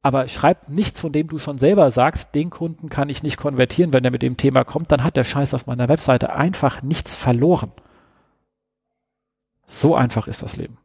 [0.00, 3.92] Aber schreib nichts, von dem du schon selber sagst, den Kunden kann ich nicht konvertieren,
[3.92, 7.16] wenn er mit dem Thema kommt, dann hat der Scheiß auf meiner Webseite einfach nichts
[7.16, 7.72] verloren.
[9.66, 10.78] So einfach ist das Leben.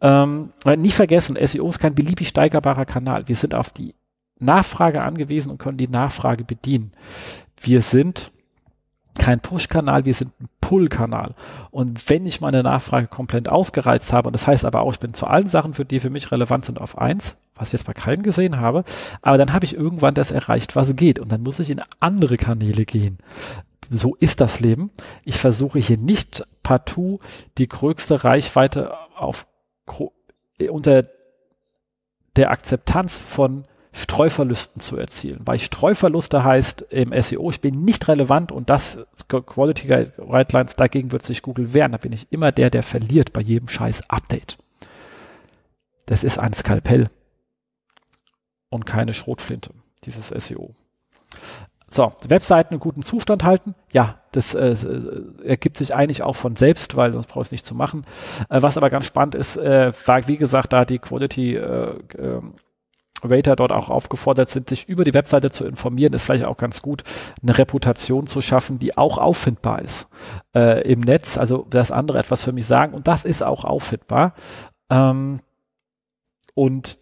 [0.00, 3.26] Ähm, nicht vergessen, SEO ist kein beliebig steigerbarer Kanal.
[3.26, 3.94] Wir sind auf die
[4.38, 6.92] Nachfrage angewiesen und können die Nachfrage bedienen.
[7.60, 8.30] Wir sind
[9.18, 11.34] kein Push-Kanal, wir sind ein Pull-Kanal.
[11.70, 15.14] Und wenn ich meine Nachfrage komplett ausgereizt habe, und das heißt aber auch, ich bin
[15.14, 17.92] zu allen Sachen, für die für mich relevant sind, auf eins, was ich jetzt bei
[17.92, 18.84] keinem gesehen habe,
[19.20, 21.18] aber dann habe ich irgendwann das erreicht, was geht.
[21.18, 23.18] Und dann muss ich in andere Kanäle gehen.
[23.90, 24.90] So ist das Leben.
[25.24, 27.20] Ich versuche hier nicht partout
[27.56, 29.46] die größte Reichweite auf
[30.68, 31.04] unter
[32.36, 33.64] der Akzeptanz von
[33.98, 35.40] Streuverlusten zu erzielen.
[35.44, 41.26] Weil Streuverluste heißt im SEO, ich bin nicht relevant und das Quality Guidelines, dagegen wird
[41.26, 41.92] sich Google wehren.
[41.92, 44.56] Da bin ich immer der, der verliert bei jedem scheiß Update.
[46.06, 47.10] Das ist ein Skalpell
[48.70, 49.70] und keine Schrotflinte,
[50.04, 50.74] dieses SEO.
[51.90, 53.74] So, Webseiten in gutem Zustand halten.
[53.92, 57.52] Ja, das äh, äh, ergibt sich eigentlich auch von selbst, weil sonst brauche ich es
[57.52, 58.04] nicht zu machen.
[58.48, 62.54] Äh, was aber ganz spannend ist, äh, war wie gesagt, da die Quality äh, ähm,
[63.24, 66.82] Rater dort auch aufgefordert sind, sich über die Webseite zu informieren, ist vielleicht auch ganz
[66.82, 67.04] gut,
[67.42, 70.06] eine Reputation zu schaffen, die auch auffindbar ist
[70.54, 71.38] äh, im Netz.
[71.38, 74.34] Also das andere etwas für mich sagen und das ist auch auffindbar.
[74.90, 75.40] Ähm,
[76.54, 76.98] und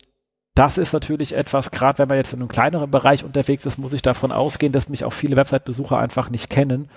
[0.56, 3.92] das ist natürlich etwas, gerade wenn man jetzt in einem kleineren Bereich unterwegs ist, muss
[3.92, 6.88] ich davon ausgehen, dass mich auch viele Website-Besucher einfach nicht kennen.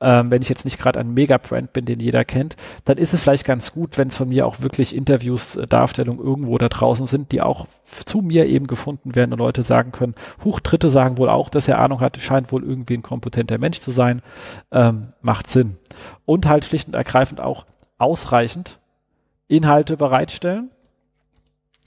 [0.00, 2.54] Ähm, wenn ich jetzt nicht gerade ein Mega-Brand bin, den jeder kennt,
[2.84, 6.24] dann ist es vielleicht ganz gut, wenn es von mir auch wirklich Interviews, äh, Darstellungen
[6.24, 7.66] irgendwo da draußen sind, die auch
[8.04, 10.14] zu mir eben gefunden werden und Leute sagen können,
[10.44, 13.80] Huch, Dritte sagen wohl auch, dass er Ahnung hat, scheint wohl irgendwie ein kompetenter Mensch
[13.80, 14.22] zu sein,
[14.70, 15.76] ähm, macht Sinn.
[16.24, 17.66] Und halt schlicht und ergreifend auch
[17.98, 18.78] ausreichend
[19.48, 20.70] Inhalte bereitstellen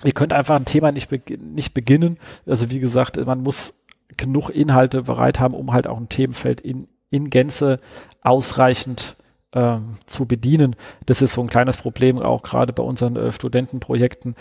[0.04, 2.18] ihr könnt einfach ein Thema nicht, be nicht beginnen.
[2.46, 3.74] Also wie gesagt, man muss
[4.18, 7.80] genug Inhalte bereit haben, um halt auch ein Themenfeld in, in Gänze
[8.22, 9.16] ausreichend
[9.54, 10.76] ähm, zu bedienen.
[11.06, 14.36] Das ist so ein kleines Problem, auch gerade bei unseren äh, Studentenprojekten.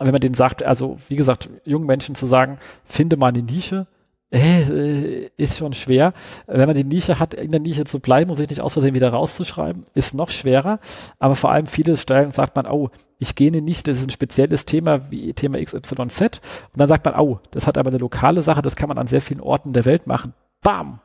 [0.00, 3.86] Wenn man denen sagt, also wie gesagt, jungen Menschen zu sagen, finde mal eine Nische,
[4.32, 6.12] äh, ist schon schwer.
[6.46, 8.94] Wenn man die Nische hat, in der Nische zu bleiben und sich nicht aus Versehen
[8.94, 10.80] wieder rauszuschreiben, ist noch schwerer.
[11.18, 14.64] Aber vor allem viele Stellen sagt man, oh, ich gehe nicht, das ist ein spezielles
[14.64, 16.20] Thema wie Thema XYZ.
[16.20, 16.40] Und
[16.74, 19.22] dann sagt man, oh, das hat aber eine lokale Sache, das kann man an sehr
[19.22, 20.34] vielen Orten der Welt machen.
[20.62, 21.00] Bam!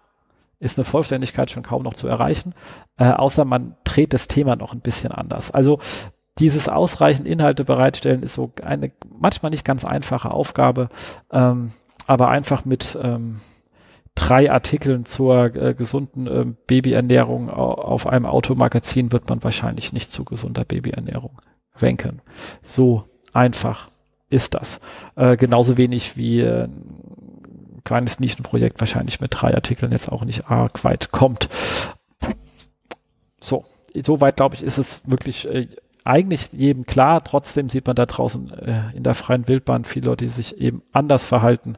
[0.60, 2.54] Ist eine Vollständigkeit schon kaum noch zu erreichen,
[2.98, 5.50] äh, außer man dreht das Thema noch ein bisschen anders.
[5.50, 5.80] Also
[6.38, 10.90] dieses ausreichend Inhalte bereitstellen ist so eine manchmal nicht ganz einfache Aufgabe.
[11.32, 11.74] Ähm,
[12.08, 13.42] aber einfach mit ähm,
[14.16, 20.26] drei Artikeln zur äh, gesunden äh, Babyernährung auf einem Automagazin wird man wahrscheinlich nicht zu
[20.26, 21.42] gesunder Babyernährung
[21.78, 22.22] ranken.
[22.64, 23.90] So einfach
[24.30, 24.80] ist das.
[25.16, 30.50] Äh, genauso wenig wie äh, ein kleines Nischenprojekt wahrscheinlich mit drei Artikeln jetzt auch nicht
[30.50, 31.50] arg weit kommt.
[33.40, 33.66] So,
[34.04, 35.68] soweit glaube ich, ist es wirklich äh,
[36.04, 40.26] eigentlich jedem klar, trotzdem sieht man da draußen äh, in der freien Wildbahn viele Leute,
[40.26, 41.78] die sich eben anders verhalten.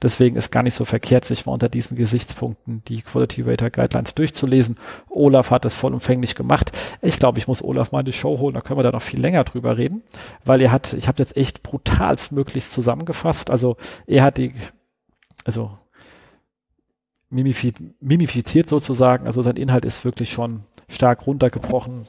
[0.00, 4.14] Deswegen ist gar nicht so verkehrt, sich mal unter diesen Gesichtspunkten die Quality Rater Guidelines
[4.14, 4.76] durchzulesen.
[5.08, 6.70] Olaf hat das vollumfänglich gemacht.
[7.02, 9.02] Ich glaube, ich muss Olaf mal in die Show holen, da können wir da noch
[9.02, 10.02] viel länger drüber reden,
[10.44, 13.50] weil er hat, ich habe jetzt echt brutalst möglichst zusammengefasst.
[13.50, 14.54] Also er hat die,
[15.44, 15.76] also
[17.30, 22.06] mimifiziert sozusagen, also sein Inhalt ist wirklich schon stark runtergebrochen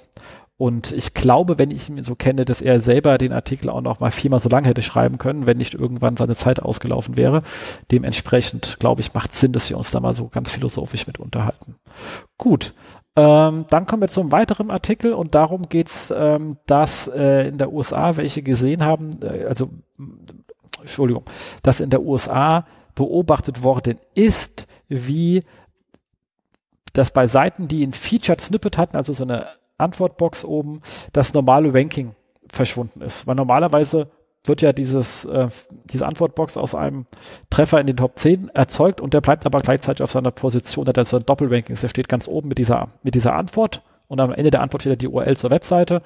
[0.58, 4.00] und ich glaube, wenn ich ihn so kenne, dass er selber den Artikel auch noch
[4.00, 7.44] mal viermal so lang hätte schreiben können, wenn nicht irgendwann seine Zeit ausgelaufen wäre.
[7.92, 11.76] Dementsprechend, glaube ich, macht Sinn, dass wir uns da mal so ganz philosophisch mit unterhalten.
[12.38, 12.74] Gut.
[13.18, 17.72] Ähm, dann kommen wir zum weiteren Artikel und darum geht's, ähm, dass äh, in der
[17.72, 19.70] USA welche gesehen haben, äh, also
[20.80, 21.24] Entschuldigung,
[21.64, 25.44] dass in der USA beobachtet worden ist, wie
[26.94, 29.48] das bei Seiten, die ein Featured Snippet hatten, also so eine
[29.78, 30.82] Antwortbox oben
[31.14, 32.16] das normale Ranking
[32.52, 33.28] verschwunden ist.
[33.28, 34.10] Weil normalerweise
[34.44, 35.50] wird ja dieses, äh,
[35.86, 37.06] diese Antwortbox aus einem
[37.50, 40.94] Treffer in den Top 10 erzeugt und der bleibt aber gleichzeitig auf seiner Position, der
[40.96, 41.76] hat so ein Doppelranking.
[41.76, 43.82] Der steht ganz oben mit dieser, mit dieser Antwort
[44.16, 46.02] und am Ende der Antwort steht die URL zur Webseite.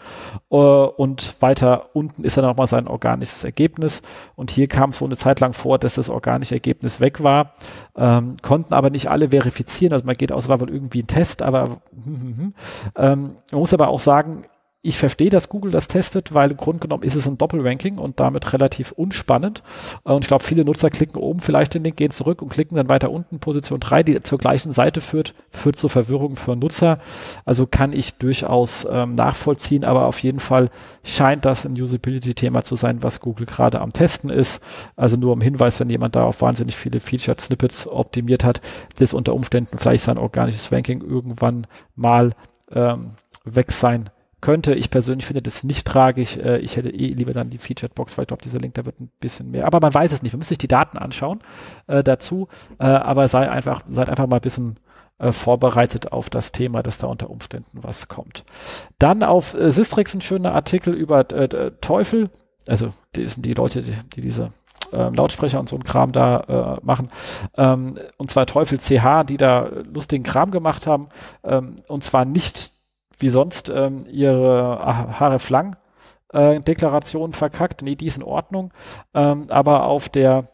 [0.51, 4.01] Äh, und weiter unten ist dann nochmal sein organisches Ergebnis.
[4.35, 7.53] Und hier kam es wohl eine Zeit lang vor, dass das organische Ergebnis weg war,
[7.95, 11.41] ähm, konnten aber nicht alle verifizieren, also man geht aus, war wohl irgendwie ein Test,
[11.41, 12.53] aber hm, hm, hm.
[12.95, 14.43] Ähm, man muss aber auch sagen,
[14.81, 18.21] ich verstehe, dass Google das testet, weil im Grunde genommen ist es ein Doppelranking und
[18.21, 19.61] damit relativ unspannend.
[20.05, 22.77] Äh, und ich glaube, viele Nutzer klicken oben vielleicht den Link, gehen zurück und klicken
[22.77, 26.99] dann weiter unten Position 3, die zur gleichen Seite führt, führt zur Verwirrung für Nutzer.
[27.43, 30.69] Also kann ich durchaus ähm, nachvollziehen, aber auf jeden Fall
[31.03, 34.61] scheint das ein Usability-Thema zu sein, was Google gerade am Testen ist.
[34.95, 38.61] Also nur um Hinweis, wenn jemand da auf wahnsinnig viele Featured Snippets optimiert hat,
[38.97, 41.67] das unter Umständen vielleicht sein organisches Ranking irgendwann
[41.97, 42.31] mal
[42.71, 43.11] ähm,
[43.43, 44.09] weg sein
[44.41, 44.73] könnte.
[44.73, 46.37] Ich persönlich finde das nicht tragisch.
[46.37, 48.85] Äh, ich hätte eh lieber dann die Featured Box, weil ich glaube, dieser Link, da
[48.85, 49.65] wird ein bisschen mehr.
[49.65, 50.33] Aber man weiß es nicht.
[50.33, 51.39] Man muss sich die Daten anschauen
[51.87, 52.47] äh, dazu.
[52.79, 54.79] Äh, aber sei einfach, seid einfach mal ein bisschen
[55.19, 58.45] äh, vorbereitet auf das Thema, dass da unter Umständen was kommt.
[58.97, 62.29] Dann auf äh, Sistrix ein schöner Artikel über äh, Teufel.
[62.67, 64.51] Also, die sind die Leute, die, die diese
[64.93, 67.09] ähm, Lautsprecher und so ein Kram da äh, machen.
[67.57, 71.09] Ähm, und zwar Teufel CH, die da lustigen Kram gemacht haben.
[71.43, 72.71] Ähm, und zwar nicht
[73.19, 74.79] wie sonst ähm, ihre
[75.19, 75.75] Haare lang
[76.33, 77.81] äh, Deklaration verkackt.
[77.81, 78.71] Nee, die ist in Ordnung.
[79.13, 80.45] Ähm, aber auf der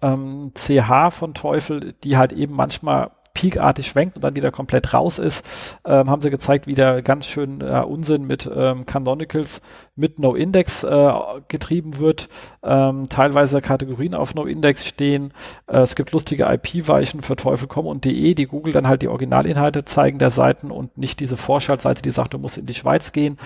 [0.00, 5.18] ähm, CH von Teufel, die halt eben manchmal peakartig schwenkt und dann wieder komplett raus
[5.18, 5.44] ist,
[5.84, 9.60] ähm, haben sie gezeigt, wie der ganz schön äh, Unsinn mit ähm, Canonicals
[9.94, 11.12] mit No-Index äh,
[11.48, 12.28] getrieben wird,
[12.62, 15.32] ähm, teilweise Kategorien auf No-Index stehen.
[15.66, 19.84] Äh, es gibt lustige IP-Weichen für Teufel.com und de, die Google dann halt die Originalinhalte
[19.84, 23.38] zeigen der Seiten und nicht diese Vorschaltseite, die sagt, du musst in die Schweiz gehen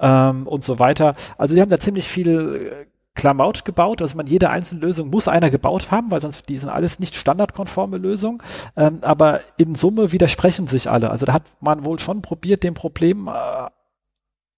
[0.00, 1.14] ähm, und so weiter.
[1.38, 4.00] Also die haben da ziemlich viel äh, Klamautsch gebaut.
[4.00, 7.14] Also man jede einzelne Lösung muss einer gebaut haben, weil sonst die sind alles nicht
[7.14, 8.42] standardkonforme Lösungen.
[8.76, 11.10] Ähm, aber in Summe widersprechen sich alle.
[11.10, 13.68] Also da hat man wohl schon probiert, dem Problem äh,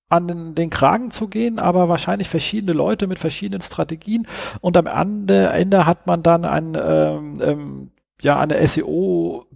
[0.08, 4.28] an den, den, Kragen zu gehen, aber wahrscheinlich verschiedene Leute mit verschiedenen Strategien.
[4.60, 7.90] Und am Ende, hat man dann ein, ähm, ähm,
[8.20, 9.52] ja, eine SEO-Lösung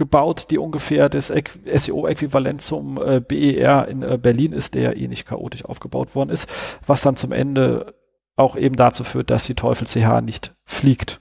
[0.00, 5.26] gebaut, die ungefähr das SEO-Äquivalent zum äh, BER in äh, Berlin ist, der eh nicht
[5.26, 6.48] chaotisch aufgebaut worden ist,
[6.86, 7.94] was dann zum Ende
[8.34, 11.20] auch eben dazu führt, dass die Teufel CH nicht fliegt.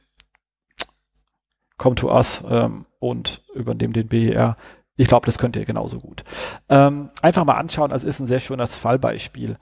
[1.77, 4.55] Come to us ähm, und übernehmen den BER.
[4.95, 6.23] Ich glaube, das könnt ihr genauso gut.
[6.69, 9.57] Ähm, einfach mal anschauen, also ist ein sehr schönes Fallbeispiel.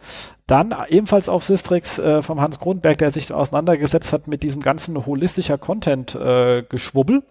[0.46, 5.08] Dann ebenfalls auf Sistrix äh, vom Hans Grundberg, der sich auseinandergesetzt hat mit diesem ganzen
[5.08, 7.24] holistischer Content-Geschwubbel.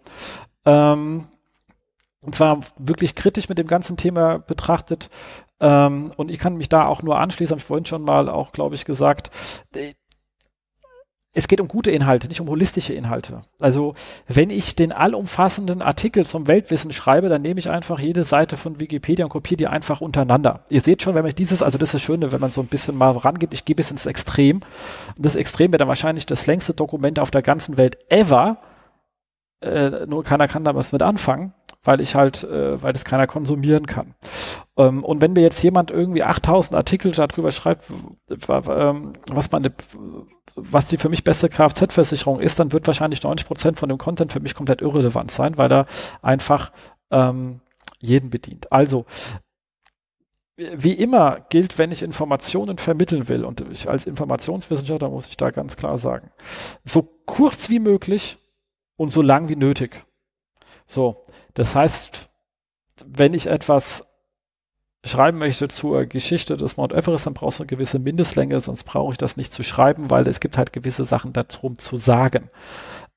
[0.64, 1.26] Äh, ähm,
[2.26, 5.10] und zwar wirklich kritisch mit dem ganzen Thema betrachtet.
[5.60, 8.52] Ähm, und ich kann mich da auch nur anschließen, habe ich vorhin schon mal auch,
[8.52, 9.30] glaube ich, gesagt.
[11.32, 13.42] Es geht um gute Inhalte, nicht um holistische Inhalte.
[13.60, 13.94] Also
[14.26, 18.80] wenn ich den allumfassenden Artikel zum Weltwissen schreibe, dann nehme ich einfach jede Seite von
[18.80, 20.64] Wikipedia und kopiere die einfach untereinander.
[20.68, 22.68] Ihr seht schon, wenn man dieses, also das ist das Schöne, wenn man so ein
[22.68, 24.62] bisschen mal rangeht, ich gehe bis ins Extrem.
[25.16, 28.56] Und das Extrem wäre dann wahrscheinlich das längste Dokument auf der ganzen Welt ever.
[29.60, 31.52] Äh, nur keiner kann da was mit anfangen
[31.86, 34.14] weil ich halt, äh, weil das keiner konsumieren kann.
[34.76, 37.84] Ähm, und wenn mir jetzt jemand irgendwie 8000 Artikel darüber schreibt,
[38.30, 39.72] ähm, was man,
[40.54, 44.32] was die für mich beste Kfz-Versicherung ist, dann wird wahrscheinlich 90 Prozent von dem Content
[44.32, 45.86] für mich komplett irrelevant sein, weil er
[46.22, 46.72] einfach
[47.10, 47.60] ähm,
[48.00, 48.70] jeden bedient.
[48.72, 49.06] Also
[50.56, 55.50] wie immer gilt, wenn ich Informationen vermitteln will, und ich als Informationswissenschaftler muss ich da
[55.50, 56.30] ganz klar sagen,
[56.84, 58.38] so kurz wie möglich
[58.96, 60.06] und so lang wie nötig.
[60.86, 61.25] So,
[61.56, 62.28] das heißt,
[63.06, 64.04] wenn ich etwas
[65.04, 69.12] schreiben möchte zur Geschichte des Mount Everest, dann brauchst du eine gewisse Mindestlänge, sonst brauche
[69.12, 72.50] ich das nicht zu schreiben, weil es gibt halt gewisse Sachen darum zu sagen.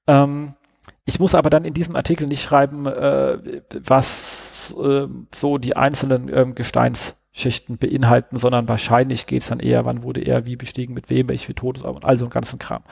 [0.08, 0.54] Ähm,
[1.04, 6.30] ich muss aber dann in diesem Artikel nicht schreiben, äh, was äh, so die einzelnen
[6.30, 11.10] äh, Gesteinsschichten beinhalten, sondern wahrscheinlich geht es dann eher, wann wurde er wie bestiegen, mit
[11.10, 12.84] wem, welche Todes und all so einen ganzen Kram.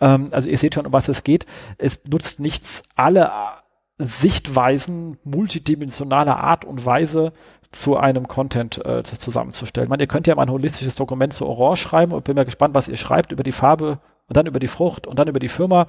[0.00, 1.44] Ähm, also ihr seht schon, um was es geht.
[1.76, 3.30] Es nutzt nichts, alle
[3.98, 7.32] Sichtweisen multidimensionaler Art und Weise
[7.72, 9.88] zu einem Content äh, zusammenzustellen.
[9.88, 12.74] Man, ihr könnt ja mal ein holistisches Dokument zu Orange schreiben und bin mal gespannt,
[12.74, 15.48] was ihr schreibt über die Farbe und dann über die Frucht und dann über die
[15.48, 15.86] Firma.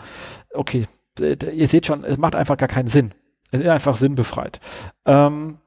[0.53, 0.87] Okay,
[1.19, 3.13] ihr seht schon, es macht einfach gar keinen Sinn.
[3.51, 4.59] Es ist einfach sinnbefreit.
[5.05, 5.57] Ähm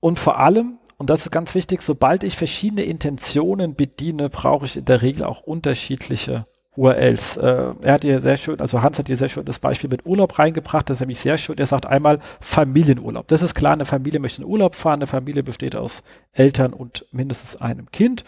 [0.00, 4.76] und vor allem, und das ist ganz wichtig, sobald ich verschiedene Intentionen bediene, brauche ich
[4.76, 6.46] in der Regel auch unterschiedliche
[6.76, 7.36] URLs.
[7.36, 10.06] Äh, er hat hier sehr schön, also Hans hat hier sehr schön das Beispiel mit
[10.06, 11.58] Urlaub reingebracht, das ist nämlich sehr schön.
[11.58, 13.28] Er sagt einmal Familienurlaub.
[13.28, 16.02] Das ist klar, eine Familie möchte in Urlaub fahren, eine Familie besteht aus
[16.32, 18.24] Eltern und mindestens einem Kind.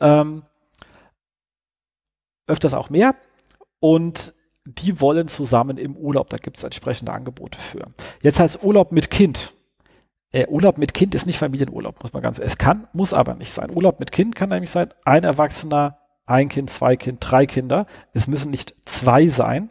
[0.00, 0.42] Ähm,
[2.46, 3.14] öfters auch mehr.
[3.80, 4.34] Und
[4.64, 6.28] die wollen zusammen im Urlaub.
[6.28, 7.86] Da gibt es entsprechende Angebote für.
[8.22, 9.54] Jetzt als Urlaub mit Kind.
[10.32, 12.38] Äh, Urlaub mit Kind ist nicht Familienurlaub, muss man ganz.
[12.38, 13.70] Es kann, muss aber nicht sein.
[13.70, 17.86] Urlaub mit Kind kann nämlich sein, ein Erwachsener ein Kind, zwei Kind, drei Kinder.
[18.12, 19.70] Es müssen nicht zwei sein.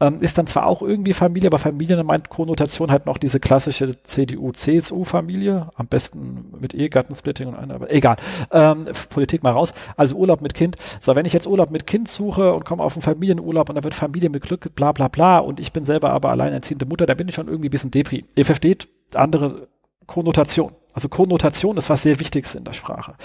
[0.00, 4.02] Ähm, ist dann zwar auch irgendwie Familie, aber Familie meint Konnotation halt noch diese klassische
[4.04, 5.70] CDU-CSU-Familie.
[5.74, 8.16] Am besten mit Ehegattensplitting und einer, aber egal.
[8.52, 9.74] Ähm, Politik mal raus.
[9.96, 10.76] Also Urlaub mit Kind.
[11.00, 13.82] So, wenn ich jetzt Urlaub mit Kind suche und komme auf einen Familienurlaub und da
[13.82, 17.16] wird Familie mit Glück, bla bla bla und ich bin selber aber alleinerziehende Mutter, dann
[17.16, 18.24] bin ich schon irgendwie ein bisschen Depri.
[18.36, 19.66] Ihr versteht andere
[20.06, 20.72] Konnotation.
[20.92, 23.16] Also Konnotation ist was sehr Wichtiges in der Sprache.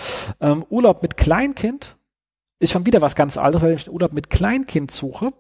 [0.42, 1.96] Ähm, Urlaub mit Kleinkind
[2.62, 5.34] ist schon wieder was ganz anderes, weil ich einen Urlaub mit Kleinkind suche,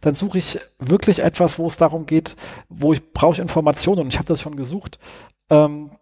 [0.00, 2.36] dann suche ich wirklich etwas, wo es darum geht,
[2.68, 4.98] wo ich brauche Informationen und ich habe das schon gesucht.
[5.50, 5.92] Ähm,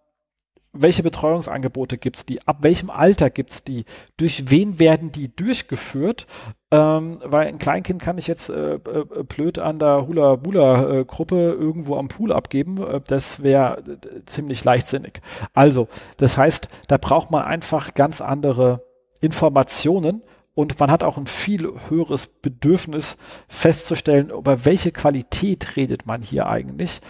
[0.72, 2.46] welche Betreuungsangebote gibt es die?
[2.46, 3.84] Ab welchem Alter gibt es die?
[4.16, 6.26] Durch wen werden die durchgeführt?
[6.70, 8.78] Ähm, weil ein Kleinkind kann ich jetzt äh, äh,
[9.24, 12.80] blöd an der Hula-Bula-Gruppe irgendwo am Pool abgeben.
[12.80, 13.82] Äh, das wäre
[14.26, 15.20] ziemlich leichtsinnig.
[15.54, 15.88] Also,
[16.18, 18.84] das heißt, da braucht man einfach ganz andere
[19.20, 20.22] Informationen
[20.60, 23.16] und man hat auch ein viel höheres Bedürfnis
[23.48, 27.00] festzustellen, über welche Qualität redet man hier eigentlich.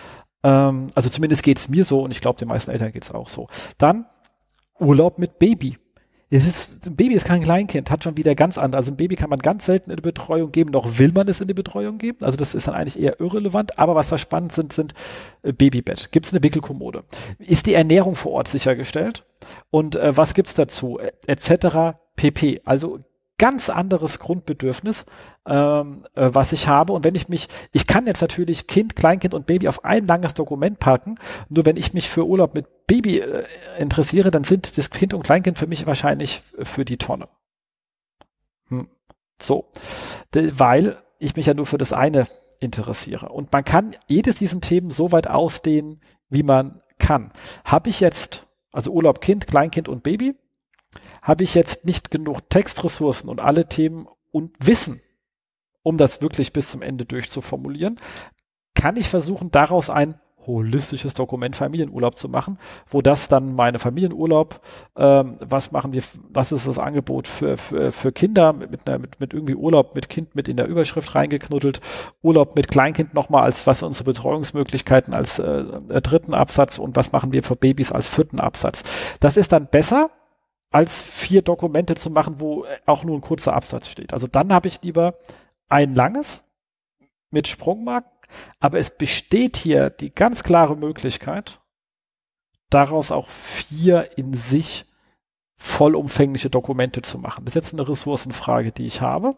[0.42, 3.12] Ähm, also zumindest geht es mir so und ich glaube, den meisten Eltern geht es
[3.12, 3.48] auch so.
[3.76, 4.07] Dann
[4.78, 5.78] Urlaub mit Baby.
[6.32, 8.78] Es ist, ein Baby ist kein Kleinkind, hat schon wieder ganz andere.
[8.78, 11.40] Also ein Baby kann man ganz selten in die Betreuung geben, noch will man es
[11.40, 12.24] in die Betreuung geben.
[12.24, 13.80] Also das ist dann eigentlich eher irrelevant.
[13.80, 14.94] Aber was da spannend sind, sind
[15.42, 16.12] äh, Babybett.
[16.12, 17.03] Gibt es eine Wickelkommode?
[17.40, 19.24] Ist die Ernährung vor Ort sichergestellt?
[19.70, 21.01] Und äh, was gibt's dazu?
[21.26, 21.98] Etc.
[22.14, 22.61] pp.
[22.64, 23.01] Also
[23.41, 25.07] ganz anderes Grundbedürfnis,
[25.47, 26.93] ähm, äh, was ich habe.
[26.93, 30.34] Und wenn ich mich, ich kann jetzt natürlich Kind, Kleinkind und Baby auf ein langes
[30.34, 31.18] Dokument packen.
[31.49, 33.47] Nur wenn ich mich für Urlaub mit Baby äh,
[33.78, 37.28] interessiere, dann sind das Kind und Kleinkind für mich wahrscheinlich für die Tonne.
[38.68, 38.88] Hm.
[39.41, 39.72] So,
[40.34, 42.26] De, weil ich mich ja nur für das eine
[42.61, 43.30] interessiere.
[43.30, 47.32] Und man kann jedes diesen Themen so weit ausdehnen, wie man kann.
[47.64, 50.36] Habe ich jetzt, also Urlaub Kind, Kleinkind und Baby,
[51.22, 55.01] habe ich jetzt nicht genug Textressourcen und alle Themen und Wissen,
[55.82, 57.99] um das wirklich bis zum Ende durchzuformulieren,
[58.74, 64.61] kann ich versuchen, daraus ein holistisches Dokument Familienurlaub zu machen, wo das dann meine Familienurlaub,
[64.97, 69.20] ähm, was machen wir, was ist das Angebot für, für, für Kinder mit, einer, mit,
[69.20, 71.80] mit irgendwie Urlaub mit Kind mit in der Überschrift reingeknuddelt,
[72.22, 77.12] Urlaub mit Kleinkind nochmal als was unsere Betreuungsmöglichkeiten als äh, äh, dritten Absatz und was
[77.12, 78.82] machen wir für Babys als vierten Absatz.
[79.20, 80.11] Das ist dann besser,
[80.71, 84.12] als vier Dokumente zu machen, wo auch nur ein kurzer Absatz steht.
[84.12, 85.18] Also dann habe ich lieber
[85.68, 86.43] ein langes
[87.31, 88.11] mit Sprungmarken,
[88.61, 91.61] aber es besteht hier die ganz klare Möglichkeit,
[92.71, 94.87] daraus auch vier in sich
[95.57, 97.45] vollumfängliche Dokumente zu machen.
[97.45, 99.37] Das ist jetzt eine Ressourcenfrage, die ich habe.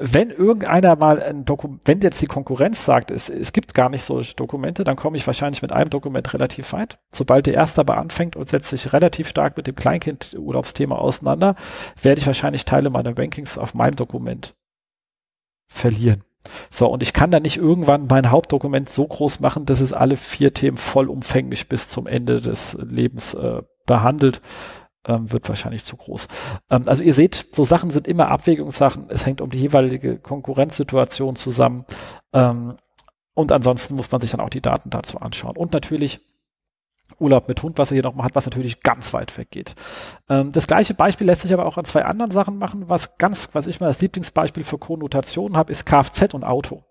[0.00, 4.04] Wenn irgendeiner mal ein Dokument, wenn jetzt die Konkurrenz sagt, es, es gibt gar nicht
[4.04, 6.98] solche Dokumente, dann komme ich wahrscheinlich mit einem Dokument relativ weit.
[7.10, 11.56] Sobald der erste aber anfängt und setzt sich relativ stark mit dem Kleinkind-Urlaubsthema auseinander,
[12.00, 14.54] werde ich wahrscheinlich Teile meiner Rankings auf meinem Dokument
[15.66, 16.22] verlieren.
[16.70, 20.16] So, und ich kann da nicht irgendwann mein Hauptdokument so groß machen, dass es alle
[20.16, 24.40] vier Themen vollumfänglich bis zum Ende des Lebens äh, behandelt
[25.08, 26.28] ähm, wird wahrscheinlich zu groß.
[26.70, 29.06] Ähm, also ihr seht, so Sachen sind immer Abwägungssachen.
[29.08, 31.84] Es hängt um die jeweilige Konkurrenzsituation zusammen.
[32.32, 32.76] Ähm,
[33.34, 35.56] und ansonsten muss man sich dann auch die Daten dazu anschauen.
[35.56, 36.20] Und natürlich
[37.18, 39.74] Urlaub mit Hund, was er hier nochmal hat, was natürlich ganz weit weg geht.
[40.28, 42.88] Ähm, das gleiche Beispiel lässt sich aber auch an zwei anderen Sachen machen.
[42.88, 46.84] Was ganz, was ich mal als Lieblingsbeispiel für Konnotationen habe, ist Kfz und Auto.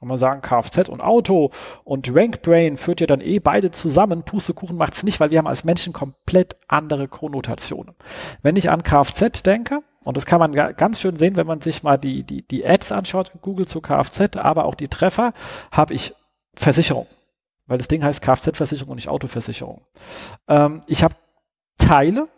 [0.00, 1.50] Kann man sagen, Kfz und Auto
[1.84, 4.22] und RankBrain führt ja dann eh beide zusammen.
[4.22, 7.94] Pustekuchen macht's nicht, weil wir haben als Menschen komplett andere Konnotationen.
[8.40, 11.82] Wenn ich an Kfz denke, und das kann man ganz schön sehen, wenn man sich
[11.82, 15.34] mal die, die, die Ads anschaut, Google zu Kfz, aber auch die Treffer,
[15.70, 16.14] habe ich
[16.54, 17.06] Versicherung.
[17.66, 19.82] Weil das Ding heißt Kfz-Versicherung und nicht Autoversicherung.
[20.48, 21.14] Ähm, ich habe
[21.76, 22.28] Teile,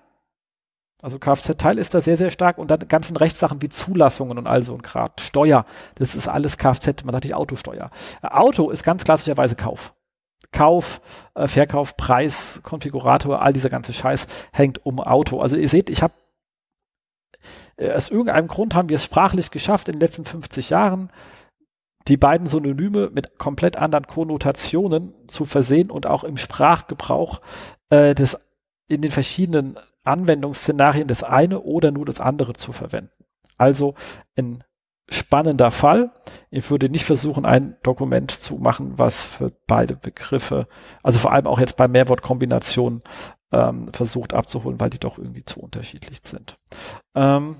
[1.02, 4.62] also Kfz-Teil ist da sehr, sehr stark und dann ganzen Rechtssachen wie Zulassungen und all
[4.62, 5.20] so ein Grad.
[5.20, 7.90] Steuer, das ist alles Kfz, man sagt nicht Autosteuer.
[8.22, 9.94] Auto ist ganz klassischerweise Kauf.
[10.52, 11.00] Kauf,
[11.34, 15.40] äh, Verkauf, Preis, Konfigurator, all dieser ganze Scheiß hängt um Auto.
[15.40, 16.14] Also ihr seht, ich habe
[17.78, 21.10] äh, aus irgendeinem Grund haben wir es sprachlich geschafft in den letzten 50 Jahren,
[22.06, 27.40] die beiden Synonyme mit komplett anderen Konnotationen zu versehen und auch im Sprachgebrauch
[27.90, 28.38] äh, des
[28.88, 33.24] in den verschiedenen Anwendungsszenarien das eine oder nur das andere zu verwenden.
[33.56, 33.94] Also
[34.36, 34.64] ein
[35.08, 36.10] spannender Fall.
[36.50, 40.66] Ich würde nicht versuchen, ein Dokument zu machen, was für beide Begriffe,
[41.02, 43.02] also vor allem auch jetzt bei Mehrwortkombinationen
[43.52, 46.56] ähm, versucht abzuholen, weil die doch irgendwie zu unterschiedlich sind.
[47.14, 47.56] Ähm,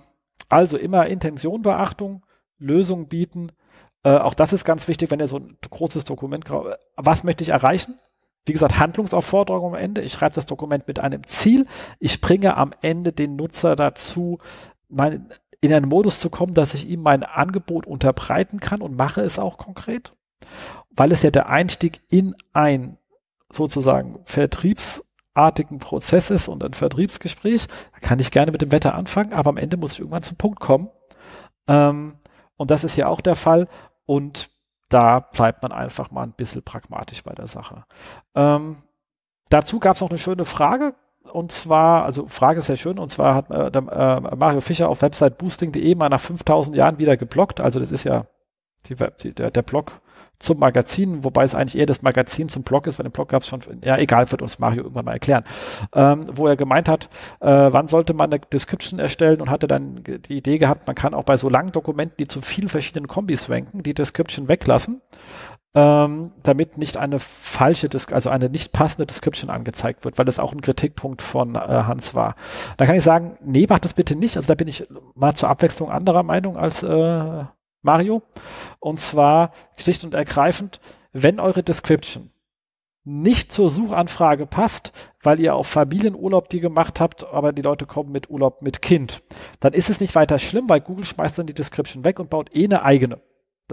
[0.48, 2.24] also immer Intention Beachtung,
[2.58, 3.52] Lösungen bieten.
[4.02, 6.46] Äh, auch das ist ganz wichtig, wenn ihr so ein großes Dokument,
[6.96, 7.98] was möchte ich erreichen?
[8.44, 10.00] Wie gesagt, Handlungsaufforderung am Ende.
[10.02, 11.66] Ich schreibe das Dokument mit einem Ziel.
[12.00, 14.38] Ich bringe am Ende den Nutzer dazu,
[14.88, 15.30] mein,
[15.60, 19.38] in einen Modus zu kommen, dass ich ihm mein Angebot unterbreiten kann und mache es
[19.38, 20.12] auch konkret,
[20.90, 22.98] weil es ja der Einstieg in ein
[23.52, 27.68] sozusagen vertriebsartigen Prozess ist und ein Vertriebsgespräch.
[27.92, 30.36] Da kann ich gerne mit dem Wetter anfangen, aber am Ende muss ich irgendwann zum
[30.36, 30.88] Punkt kommen.
[31.68, 32.14] Ähm,
[32.56, 33.68] und das ist ja auch der Fall.
[34.04, 34.50] Und
[34.92, 37.84] da bleibt man einfach mal ein bisschen pragmatisch bei der Sache.
[38.34, 38.76] Ähm,
[39.48, 40.94] dazu gab es noch eine schöne Frage.
[41.32, 44.88] Und zwar, also Frage ist sehr schön, und zwar hat äh, der, äh, Mario Fischer
[44.88, 47.60] auf Website boosting.de mal nach 5000 Jahren wieder geblockt.
[47.60, 48.26] Also das ist ja
[48.86, 50.00] die, die, der, der Blog
[50.42, 53.42] zum Magazin, wobei es eigentlich eher das Magazin zum Blog ist, weil den Blog gab
[53.42, 55.44] es schon, ja egal, wird uns Mario irgendwann mal erklären,
[55.94, 57.08] ähm, wo er gemeint hat,
[57.40, 61.14] äh, wann sollte man eine Description erstellen und hatte dann die Idee gehabt, man kann
[61.14, 65.00] auch bei so langen Dokumenten, die zu vielen verschiedenen Kombis ranken, die Description weglassen,
[65.74, 70.52] ähm, damit nicht eine falsche, also eine nicht passende Description angezeigt wird, weil das auch
[70.52, 72.34] ein Kritikpunkt von äh, Hans war.
[72.76, 74.36] Da kann ich sagen, nee, macht das bitte nicht.
[74.36, 77.44] Also da bin ich mal zur Abwechslung anderer Meinung als äh,
[77.82, 78.22] Mario.
[78.80, 80.80] Und zwar schlicht und ergreifend,
[81.12, 82.30] wenn eure Description
[83.04, 88.12] nicht zur Suchanfrage passt, weil ihr auf Familienurlaub die gemacht habt, aber die Leute kommen
[88.12, 89.22] mit Urlaub mit Kind,
[89.58, 92.54] dann ist es nicht weiter schlimm, weil Google schmeißt dann die Description weg und baut
[92.54, 93.20] eh eine eigene.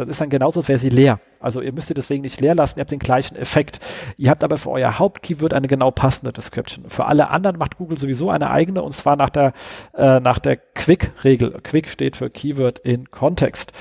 [0.05, 1.19] Das ist dann genauso, als wäre sie leer.
[1.39, 3.79] Also ihr müsst sie deswegen nicht leer lassen, ihr habt den gleichen Effekt.
[4.17, 6.89] Ihr habt aber für euer Hauptkeyword eine genau passende Description.
[6.89, 9.53] Für alle anderen macht Google sowieso eine eigene und zwar nach der,
[9.93, 11.59] äh, nach der Quick-Regel.
[11.63, 13.71] Quick steht für Keyword in Context.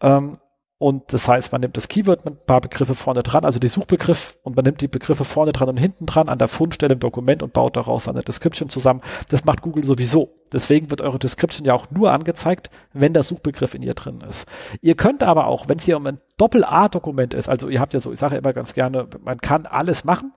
[0.00, 0.32] Ähm,
[0.80, 3.66] und das heißt, man nimmt das Keyword mit ein paar Begriffe vorne dran, also die
[3.66, 7.00] Suchbegriff, und man nimmt die Begriffe vorne dran und hinten dran an der Fundstelle im
[7.00, 9.00] Dokument und baut daraus eine Description zusammen.
[9.28, 10.30] Das macht Google sowieso.
[10.52, 14.46] Deswegen wird eure Description ja auch nur angezeigt, wenn der Suchbegriff in ihr drin ist.
[14.80, 17.98] Ihr könnt aber auch, wenn es hier um ein Doppel-A-Dokument ist, also ihr habt ja
[17.98, 20.32] so, ich sage immer ganz gerne, man kann alles machen,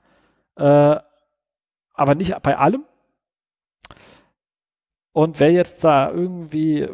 [0.55, 0.95] äh,
[1.93, 2.83] aber nicht bei allem.
[5.13, 6.87] Und wer jetzt da irgendwie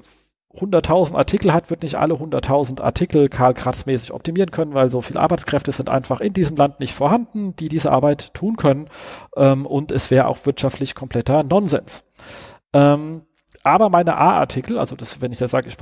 [0.55, 5.19] 100.000 Artikel hat, wird nicht alle 100.000 Artikel Karl Kratz-mäßig optimieren können, weil so viele
[5.19, 8.89] Arbeitskräfte sind einfach in diesem Land nicht vorhanden, die diese Arbeit tun können.
[9.35, 12.03] Ähm, und es wäre auch wirtschaftlich kompletter Nonsens.
[12.73, 13.21] Ähm,
[13.67, 15.77] aber meine A-Artikel, also das, wenn ich da sage, ich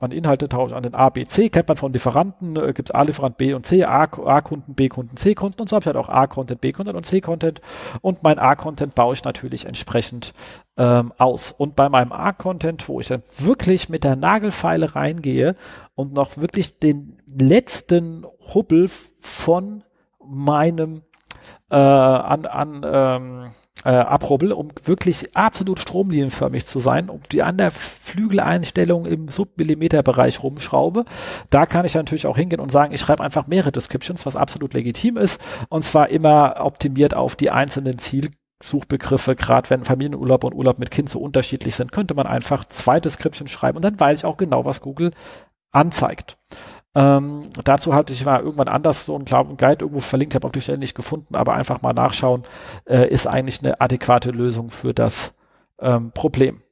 [0.00, 2.94] meine Inhalte tausche an den A, B, C, kennt man von Lieferanten, äh, gibt es
[2.94, 6.96] A-Lieferant B und C, A-Kunden, B-Kunden, C-Kunden und so habe ich halt auch A-Content, B-Content
[6.96, 7.60] und C-Content
[8.00, 10.34] und mein A-Content baue ich natürlich entsprechend
[10.78, 11.52] ähm, aus.
[11.52, 15.56] Und bei meinem A-Content, wo ich dann wirklich mit der Nagelfeile reingehe
[15.94, 18.24] und noch wirklich den letzten
[18.54, 18.88] Hubbel
[19.20, 19.82] von
[20.24, 21.02] meinem
[21.70, 23.50] äh, an, an ähm,
[23.84, 30.42] äh, abrubbel, um wirklich absolut stromlinienförmig zu sein, um die an der Flügeleinstellung im Submillimeterbereich
[30.42, 31.04] rumschraube.
[31.50, 34.74] Da kann ich natürlich auch hingehen und sagen, ich schreibe einfach mehrere Descriptions, was absolut
[34.74, 37.98] legitim ist, und zwar immer optimiert auf die einzelnen
[38.60, 43.00] Zielsuchbegriffe, gerade wenn Familienurlaub und Urlaub mit Kind so unterschiedlich sind, könnte man einfach zwei
[43.00, 45.12] Descriptions schreiben und dann weiß ich auch genau, was Google
[45.70, 46.38] anzeigt.
[46.94, 50.60] Ähm, dazu hatte ich mal irgendwann anders so einen Guide irgendwo verlinkt, habe auch die
[50.60, 52.44] Stelle nicht gefunden, aber einfach mal nachschauen,
[52.86, 55.34] äh, ist eigentlich eine adäquate Lösung für das
[55.80, 56.62] ähm, Problem.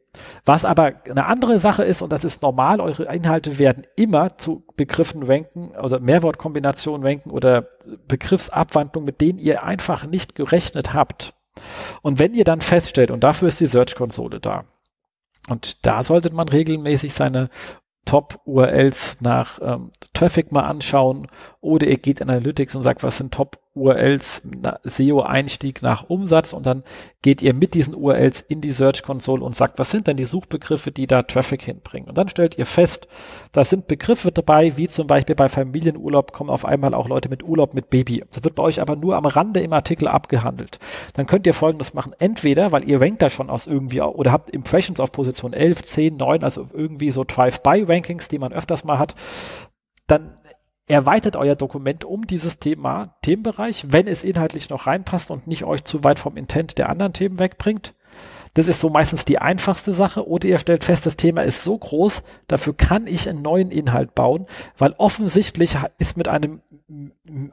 [0.47, 4.65] Was aber eine andere Sache ist, und das ist normal, eure Inhalte werden immer zu
[4.77, 7.69] Begriffen ranken, also Mehrwortkombinationen ranken oder
[8.09, 11.35] Begriffsabwandlungen, mit denen ihr einfach nicht gerechnet habt.
[12.03, 14.65] Und wenn ihr dann feststellt, und dafür ist die Search-Konsole da,
[15.49, 17.51] und da sollte man regelmäßig seine
[18.05, 21.29] Top-URLs nach ähm, Traffic mal anschauen
[21.61, 24.43] oder ihr geht in Analytics und sagt, was sind Top URLs,
[24.83, 26.83] SEO-Einstieg nach Umsatz und dann
[27.23, 30.25] geht ihr mit diesen URLs in die Search Console und sagt, was sind denn die
[30.25, 32.09] Suchbegriffe, die da Traffic hinbringen?
[32.09, 33.09] Und dann stellt ihr fest,
[33.53, 37.43] da sind Begriffe dabei, wie zum Beispiel bei Familienurlaub kommen auf einmal auch Leute mit
[37.43, 38.25] Urlaub mit Baby.
[38.33, 40.79] Das wird bei euch aber nur am Rande im Artikel abgehandelt.
[41.15, 42.15] Dann könnt ihr folgendes machen.
[42.19, 46.17] Entweder, weil ihr rankt da schon aus irgendwie oder habt Impressions auf Position 11, 10,
[46.17, 49.15] 9, also irgendwie so Drive-by-Rankings, die man öfters mal hat,
[50.07, 50.39] dann
[50.87, 55.85] erweitert euer Dokument um dieses Thema, Themenbereich, wenn es inhaltlich noch reinpasst und nicht euch
[55.85, 57.95] zu weit vom Intent der anderen Themen wegbringt.
[58.55, 60.27] Das ist so meistens die einfachste Sache.
[60.27, 64.15] Oder ihr stellt fest, das Thema ist so groß, dafür kann ich einen neuen Inhalt
[64.15, 64.47] bauen,
[64.79, 66.63] weil offensichtlich ist mit einem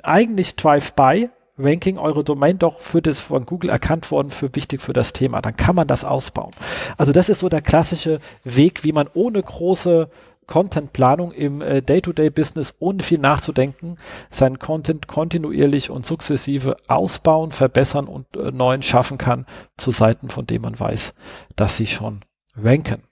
[0.02, 4.94] eigentlich Drive-by Ranking eure Domain doch für das von Google erkannt worden für wichtig für
[4.94, 5.42] das Thema.
[5.42, 6.52] Dann kann man das ausbauen.
[6.98, 10.10] Also das ist so der klassische Weg, wie man ohne große
[10.48, 13.98] Contentplanung im äh, Day-to-Day-Business ohne viel nachzudenken,
[14.30, 19.46] seinen Content kontinuierlich und sukzessive ausbauen, verbessern und äh, neuen schaffen kann
[19.78, 21.14] zu Seiten, von denen man weiß,
[21.56, 22.22] dass sie schon
[22.56, 23.04] ranken.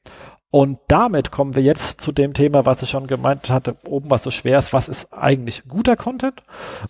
[0.53, 4.23] Und damit kommen wir jetzt zu dem Thema, was ich schon gemeint hatte, oben was
[4.23, 6.43] so schwer ist, was ist eigentlich guter Content?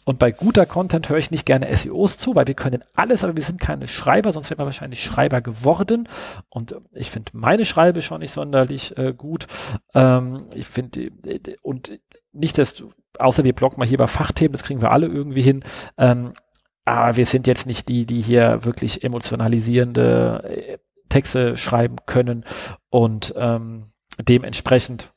[0.03, 3.35] Und bei guter Content höre ich nicht gerne SEOs zu, weil wir können alles, aber
[3.35, 6.09] wir sind keine Schreiber, sonst wären wir wahrscheinlich Schreiber geworden.
[6.49, 9.45] Und ich finde meine Schreibe schon nicht sonderlich äh, gut.
[9.93, 11.11] Ähm, ich finde,
[11.61, 11.99] und
[12.33, 12.83] nicht, dass,
[13.19, 15.63] außer wir blocken mal hier bei Fachthemen, das kriegen wir alle irgendwie hin.
[15.99, 16.33] Ähm,
[16.83, 20.77] aber wir sind jetzt nicht die, die hier wirklich emotionalisierende äh,
[21.09, 22.43] Texte schreiben können
[22.91, 23.85] und ähm,
[24.19, 25.11] dementsprechend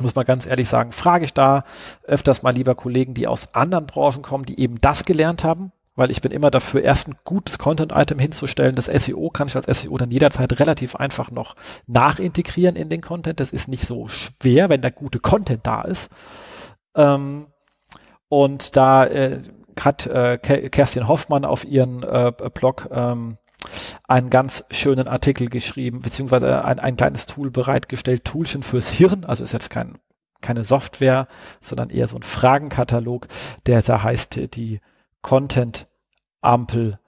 [0.00, 1.64] muss man ganz ehrlich sagen, frage ich da
[2.04, 6.10] öfters mal lieber Kollegen, die aus anderen Branchen kommen, die eben das gelernt haben, weil
[6.10, 8.74] ich bin immer dafür, erst ein gutes Content-Item hinzustellen.
[8.74, 11.54] Das SEO kann ich als SEO dann jederzeit relativ einfach noch
[11.86, 13.38] nachintegrieren in den Content.
[13.38, 16.10] Das ist nicht so schwer, wenn der gute Content da ist.
[16.96, 17.46] Ähm,
[18.28, 19.42] und da äh,
[19.78, 23.38] hat äh, Kerstin Hoffmann auf ihren äh, Blog ähm,
[24.06, 29.44] einen ganz schönen Artikel geschrieben, beziehungsweise ein, ein kleines Tool bereitgestellt, Toolchen fürs Hirn, also
[29.44, 29.98] ist jetzt kein,
[30.40, 31.28] keine Software,
[31.60, 33.28] sondern eher so ein Fragenkatalog,
[33.66, 34.80] der da heißt die
[35.22, 35.86] Content
[36.40, 36.98] Ampel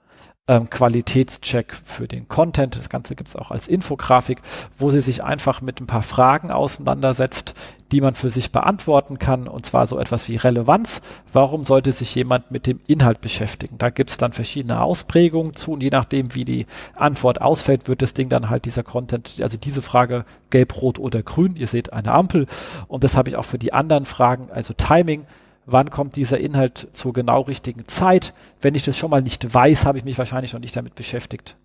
[0.47, 2.75] ähm, Qualitätscheck für den Content.
[2.77, 4.41] Das Ganze gibt es auch als Infografik,
[4.77, 7.53] wo sie sich einfach mit ein paar Fragen auseinandersetzt,
[7.91, 9.47] die man für sich beantworten kann.
[9.47, 11.01] Und zwar so etwas wie Relevanz.
[11.33, 13.77] Warum sollte sich jemand mit dem Inhalt beschäftigen?
[13.77, 18.01] Da gibt es dann verschiedene Ausprägungen zu und je nachdem, wie die Antwort ausfällt, wird
[18.01, 21.55] das Ding dann halt dieser Content, also diese Frage gelb, rot oder grün.
[21.55, 22.47] Ihr seht eine Ampel.
[22.87, 25.25] Und das habe ich auch für die anderen Fragen, also Timing
[25.67, 28.33] wann kommt dieser Inhalt zur genau richtigen Zeit.
[28.61, 31.55] Wenn ich das schon mal nicht weiß, habe ich mich wahrscheinlich noch nicht damit beschäftigt.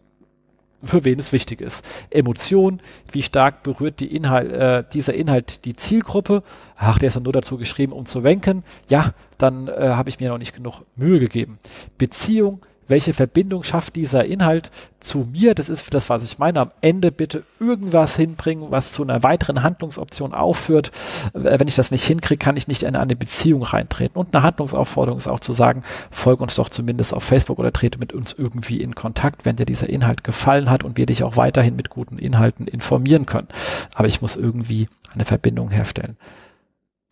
[0.85, 1.85] Für wen es wichtig ist.
[2.11, 2.81] Emotion,
[3.13, 6.43] wie stark berührt die Inhalt, äh, dieser Inhalt die Zielgruppe?
[6.77, 8.65] Ach, der ist ja nur dazu geschrieben, um zu wenken.
[8.89, 11.61] Ja, dann äh, habe ich mir noch nicht genug Mühe gegeben.
[11.99, 14.71] Beziehung, welche Verbindung schafft dieser Inhalt
[15.01, 15.55] zu mir?
[15.55, 16.61] Das ist das, was ich meine.
[16.61, 20.91] Am Ende bitte irgendwas hinbringen, was zu einer weiteren Handlungsoption aufführt.
[21.33, 24.19] Wenn ich das nicht hinkriege, kann ich nicht in eine Beziehung reintreten.
[24.19, 27.99] Und eine Handlungsaufforderung ist auch zu sagen, folge uns doch zumindest auf Facebook oder trete
[27.99, 31.37] mit uns irgendwie in Kontakt, wenn dir dieser Inhalt gefallen hat und wir dich auch
[31.37, 33.49] weiterhin mit guten Inhalten informieren können.
[33.95, 36.17] Aber ich muss irgendwie eine Verbindung herstellen.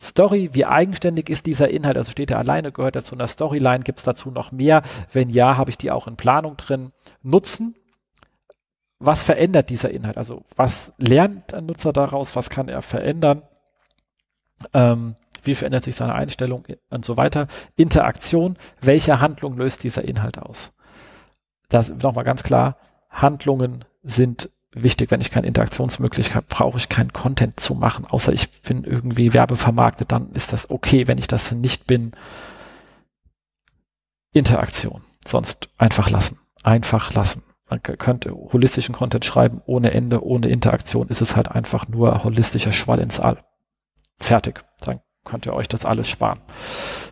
[0.03, 1.99] Story, wie eigenständig ist dieser Inhalt?
[1.99, 3.85] Also steht er alleine, gehört er zu einer Storyline?
[3.85, 4.83] Gibt es dazu noch mehr?
[5.13, 6.93] Wenn ja, habe ich die auch in Planung drin?
[7.23, 7.75] Nutzen.
[8.99, 10.17] Was verändert dieser Inhalt?
[10.17, 12.35] Also was lernt ein Nutzer daraus?
[12.35, 13.43] Was kann er verändern?
[14.73, 17.47] Ähm, wie verändert sich seine Einstellung und so weiter?
[17.77, 20.73] Interaktion, welche Handlung löst dieser Inhalt aus?
[21.69, 22.77] Das nochmal ganz klar,
[23.11, 28.63] Handlungen sind wichtig, wenn ich keine Interaktionsmöglichkeit brauche ich keinen Content zu machen, außer ich
[28.63, 32.13] bin irgendwie werbevermarktet, dann ist das okay, wenn ich das nicht bin.
[34.33, 35.03] Interaktion.
[35.27, 36.39] Sonst einfach lassen.
[36.63, 37.43] Einfach lassen.
[37.69, 42.73] Man könnte holistischen Content schreiben ohne Ende, ohne Interaktion ist es halt einfach nur holistischer
[42.73, 43.39] Schwall ins All.
[44.19, 44.65] Fertig.
[44.81, 46.41] Dann könnt ihr euch das alles sparen.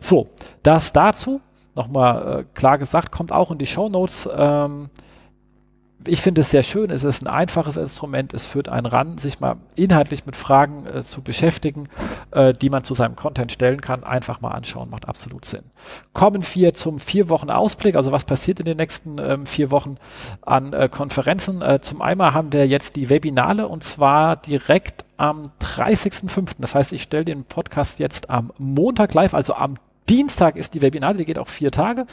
[0.01, 0.29] So,
[0.63, 1.41] das dazu.
[1.75, 4.27] Nochmal äh, klar gesagt, kommt auch in die Show Notes.
[4.35, 4.89] Ähm,
[6.05, 9.39] ich finde es sehr schön, es ist ein einfaches Instrument, es führt einen ran, sich
[9.39, 11.89] mal inhaltlich mit Fragen äh, zu beschäftigen,
[12.31, 14.03] äh, die man zu seinem Content stellen kann.
[14.03, 15.63] Einfach mal anschauen, macht absolut Sinn.
[16.13, 19.97] Kommen wir zum vier Wochen Ausblick, also was passiert in den nächsten ähm, vier Wochen
[20.41, 21.61] an äh, Konferenzen.
[21.61, 26.55] Äh, zum einmal haben wir jetzt die Webinale und zwar direkt am 30.05.
[26.59, 29.77] Das heißt, ich stelle den Podcast jetzt am Montag live, also am
[30.09, 32.05] Dienstag ist die Webinare, die geht auch vier Tage.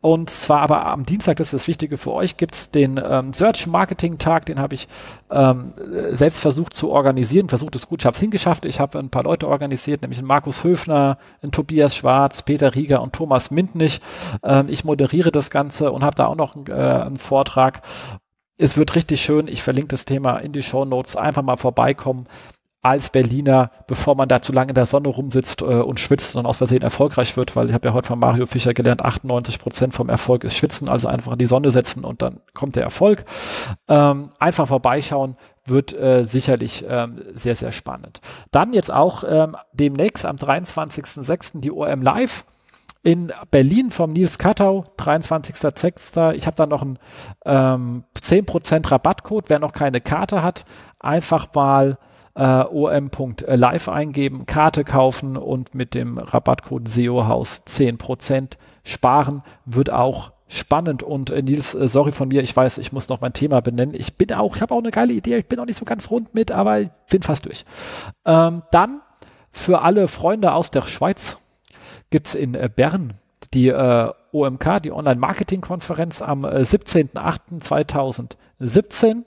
[0.00, 3.32] Und zwar aber am Dienstag, das ist das Wichtige für euch, gibt es den ähm,
[3.34, 4.88] Search Marketing Tag, den habe ich
[5.30, 5.74] ähm,
[6.12, 8.64] selbst versucht zu organisieren, versucht es gut, ich habe es hingeschafft.
[8.64, 11.18] Ich habe ein paar Leute organisiert, nämlich Markus Höfner,
[11.52, 14.00] Tobias Schwarz, Peter Rieger und Thomas Mintnich.
[14.42, 17.82] Ähm, ich moderiere das Ganze und habe da auch noch äh, einen Vortrag
[18.58, 19.48] es wird richtig schön.
[19.48, 21.14] Ich verlinke das Thema in die Show Notes.
[21.14, 22.26] Einfach mal vorbeikommen
[22.86, 26.46] als Berliner, bevor man da zu lange in der Sonne rumsitzt äh, und schwitzt und
[26.46, 29.92] aus Versehen erfolgreich wird, weil ich habe ja heute von Mario Fischer gelernt, 98 Prozent
[29.92, 33.24] vom Erfolg ist Schwitzen, also einfach in die Sonne setzen und dann kommt der Erfolg.
[33.88, 38.20] Ähm, einfach vorbeischauen, wird äh, sicherlich ähm, sehr, sehr spannend.
[38.52, 41.60] Dann jetzt auch ähm, demnächst am 23.06.
[41.60, 42.44] die OM Live
[43.02, 46.34] in Berlin vom Nils Kattau, 23.06.
[46.34, 46.98] Ich habe da noch einen
[47.44, 50.64] ähm, 10% Rabattcode, wer noch keine Karte hat,
[51.00, 51.98] einfach mal
[52.36, 58.52] äh, om.live eingeben, Karte kaufen und mit dem Rabattcode SEOhaus 10%
[58.84, 63.08] sparen, wird auch spannend und äh, Nils, äh, sorry von mir, ich weiß, ich muss
[63.08, 63.96] noch mein Thema benennen.
[63.98, 66.08] Ich bin auch, ich habe auch eine geile Idee, ich bin auch nicht so ganz
[66.10, 67.64] rund mit, aber ich bin fast durch.
[68.24, 69.00] Ähm, dann
[69.50, 71.38] für alle Freunde aus der Schweiz
[72.10, 73.14] gibt's in äh, Bern
[73.54, 79.22] die äh, OMK, die Online-Marketing-Konferenz am äh, 17.08.2017.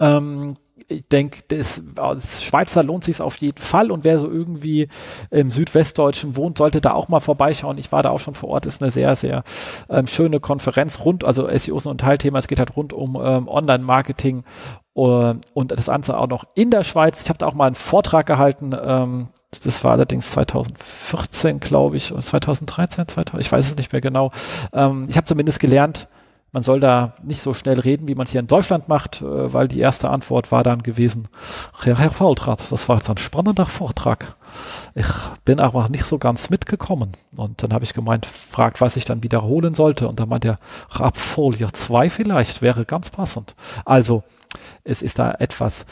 [0.00, 0.56] Ähm,
[0.88, 4.88] ich denke, das, als Schweizer lohnt sich auf jeden Fall und wer so irgendwie
[5.30, 7.76] im Südwestdeutschen wohnt, sollte da auch mal vorbeischauen.
[7.78, 9.44] Ich war da auch schon vor Ort, ist eine sehr, sehr
[9.90, 13.48] ähm, schöne Konferenz rund, also SEO ist ein Teilthema, es geht halt rund um ähm,
[13.48, 14.44] Online-Marketing
[14.96, 17.22] uh, und das Ganze auch noch in der Schweiz.
[17.22, 22.12] Ich habe da auch mal einen Vortrag gehalten, ähm, das war allerdings 2014, glaube ich,
[22.12, 24.32] oder 2013, 2000, ich weiß es nicht mehr genau.
[24.72, 26.08] Ähm, ich habe zumindest gelernt,
[26.58, 29.52] man soll da nicht so schnell reden, wie man es hier in Deutschland macht, äh,
[29.52, 31.28] weil die erste Antwort war dann gewesen,
[31.84, 34.34] Herr, Herr das war jetzt ein spannender Vortrag.
[34.96, 35.06] Ich
[35.44, 37.12] bin aber nicht so ganz mitgekommen.
[37.36, 40.08] Und dann habe ich gemeint, fragt, was ich dann wiederholen sollte.
[40.08, 40.58] Und dann meint er,
[40.90, 43.54] Rapfolie 2 vielleicht wäre ganz passend.
[43.84, 44.24] Also,
[44.82, 45.86] es ist da etwas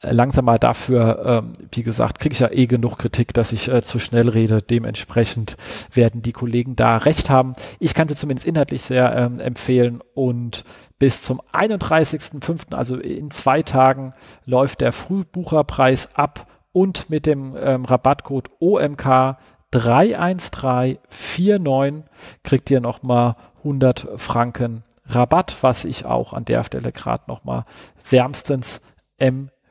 [0.00, 3.82] langsam mal dafür, ähm, wie gesagt, kriege ich ja eh genug Kritik, dass ich äh,
[3.82, 4.62] zu schnell rede.
[4.62, 5.56] Dementsprechend
[5.92, 7.54] werden die Kollegen da recht haben.
[7.80, 10.64] Ich kann sie zumindest inhaltlich sehr ähm, empfehlen und
[10.98, 14.14] bis zum 31.05., also in zwei Tagen,
[14.44, 19.36] läuft der Frühbucherpreis ab und mit dem ähm, Rabattcode OMK
[19.72, 22.04] 31349
[22.44, 27.64] kriegt ihr nochmal 100 Franken Rabatt, was ich auch an der Stelle gerade nochmal
[28.08, 28.80] wärmstens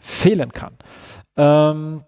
[0.01, 0.73] empfehlen kann.
[1.37, 2.03] Ähm,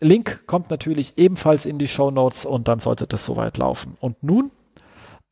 [0.00, 3.96] Link kommt natürlich ebenfalls in die Show Notes und dann sollte das soweit laufen.
[4.00, 4.50] Und nun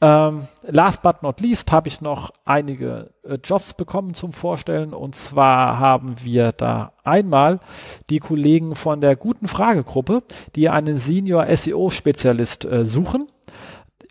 [0.00, 4.94] ähm, last but not least habe ich noch einige äh, Jobs bekommen zum Vorstellen.
[4.94, 7.58] Und zwar haben wir da einmal
[8.08, 10.22] die Kollegen von der guten Fragegruppe,
[10.54, 13.26] die einen Senior SEO-Spezialist äh, suchen.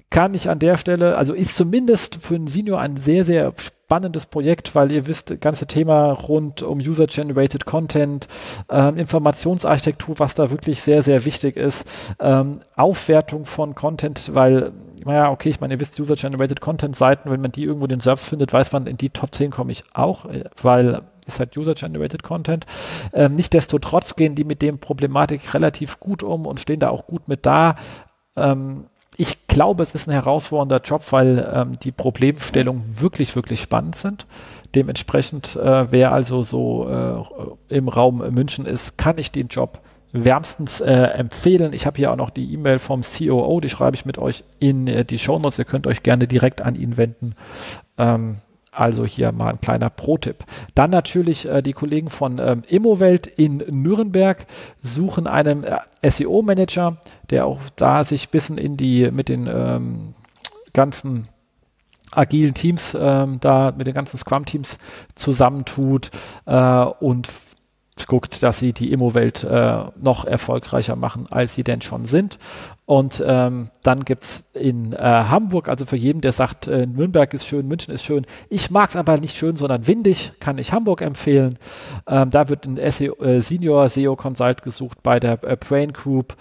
[0.10, 3.54] Kann ich an der Stelle, also ist zumindest für einen Senior ein sehr, sehr
[3.88, 8.28] spannendes Projekt, weil ihr wisst, das ganze Thema rund um User-Generated Content,
[8.70, 11.88] ähm, Informationsarchitektur, was da wirklich sehr, sehr wichtig ist,
[12.20, 14.74] ähm, Aufwertung von Content, weil
[15.06, 18.52] naja, okay, ich meine, ihr wisst, User-Generated Content-Seiten, wenn man die irgendwo den Service findet,
[18.52, 22.66] weiß man, in die Top 10 komme ich auch, äh, weil ist halt User-Generated Content.
[23.14, 27.30] Ähm, Nichtsdestotrotz gehen die mit dem Problematik relativ gut um und stehen da auch gut
[27.30, 27.78] mit da.
[28.36, 33.96] Ähm, ich glaube, es ist ein herausfordernder Job, weil ähm, die Problemstellungen wirklich, wirklich spannend
[33.96, 34.28] sind.
[34.76, 36.88] Dementsprechend, äh, wer also so
[37.70, 39.80] äh, im Raum München ist, kann ich den Job
[40.12, 41.74] wärmstens äh, empfehlen.
[41.74, 44.88] Ich habe hier auch noch die E-Mail vom COO, die schreibe ich mit euch in
[44.88, 45.60] äh, die Show Notes.
[45.60, 47.36] Ihr könnt euch gerne direkt an ihn wenden.
[47.98, 48.38] Ähm,
[48.72, 50.46] also hier mal ein kleiner Pro-Tipp.
[50.76, 54.46] Dann natürlich äh, die Kollegen von ähm, Immowelt in Nürnberg
[54.82, 55.78] suchen einen äh,
[56.10, 56.98] SEO-Manager,
[57.30, 60.14] der auch da sich ein bisschen in die mit den ähm,
[60.74, 61.28] ganzen
[62.12, 64.78] agilen Teams ähm, da mit den ganzen Scrum-Teams
[65.16, 66.12] zusammentut
[66.46, 67.28] äh, und
[68.08, 72.38] guckt, dass sie die Immo-Welt äh, noch erfolgreicher machen, als sie denn schon sind.
[72.86, 77.46] Und ähm, dann gibt's in äh, Hamburg, also für jeden, der sagt, äh, Nürnberg ist
[77.46, 78.26] schön, München ist schön.
[78.50, 81.60] Ich mag's aber nicht schön, sondern windig, kann ich Hamburg empfehlen.
[82.08, 86.38] Ähm, da wird ein SEO, äh, Senior SEO Consult gesucht bei der äh, Brain Group.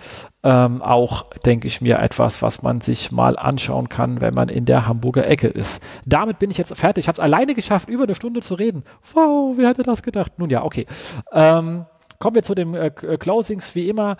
[0.48, 4.64] Ähm, auch, denke ich mir, etwas, was man sich mal anschauen kann, wenn man in
[4.64, 5.82] der Hamburger Ecke ist.
[6.04, 7.02] Damit bin ich jetzt fertig.
[7.02, 8.84] Ich habe es alleine geschafft, über eine Stunde zu reden.
[9.12, 10.38] Wow, wer hätte das gedacht?
[10.38, 10.86] Nun ja, okay.
[11.32, 11.86] Ähm,
[12.20, 13.74] kommen wir zu den äh, Closings.
[13.74, 14.18] Wie immer,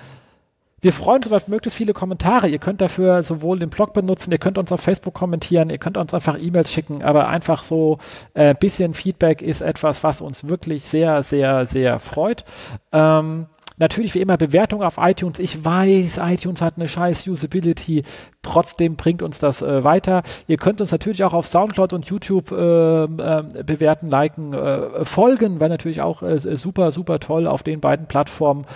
[0.80, 2.48] wir freuen uns auf möglichst viele Kommentare.
[2.48, 5.96] Ihr könnt dafür sowohl den Blog benutzen, ihr könnt uns auf Facebook kommentieren, ihr könnt
[5.96, 7.98] uns einfach E-Mails schicken, aber einfach so
[8.34, 12.44] ein äh, bisschen Feedback ist etwas, was uns wirklich sehr, sehr, sehr freut.
[12.90, 13.46] Ähm,
[13.78, 15.38] Natürlich wie immer Bewertung auf iTunes.
[15.38, 18.04] Ich weiß, iTunes hat eine scheiß Usability.
[18.42, 20.22] Trotzdem bringt uns das äh, weiter.
[20.46, 25.60] Ihr könnt uns natürlich auch auf Soundcloud und YouTube äh, äh, bewerten, liken, äh, folgen.
[25.60, 28.66] Wäre natürlich auch äh, super, super toll auf den beiden Plattformen.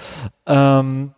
[0.46, 1.12] Ähm,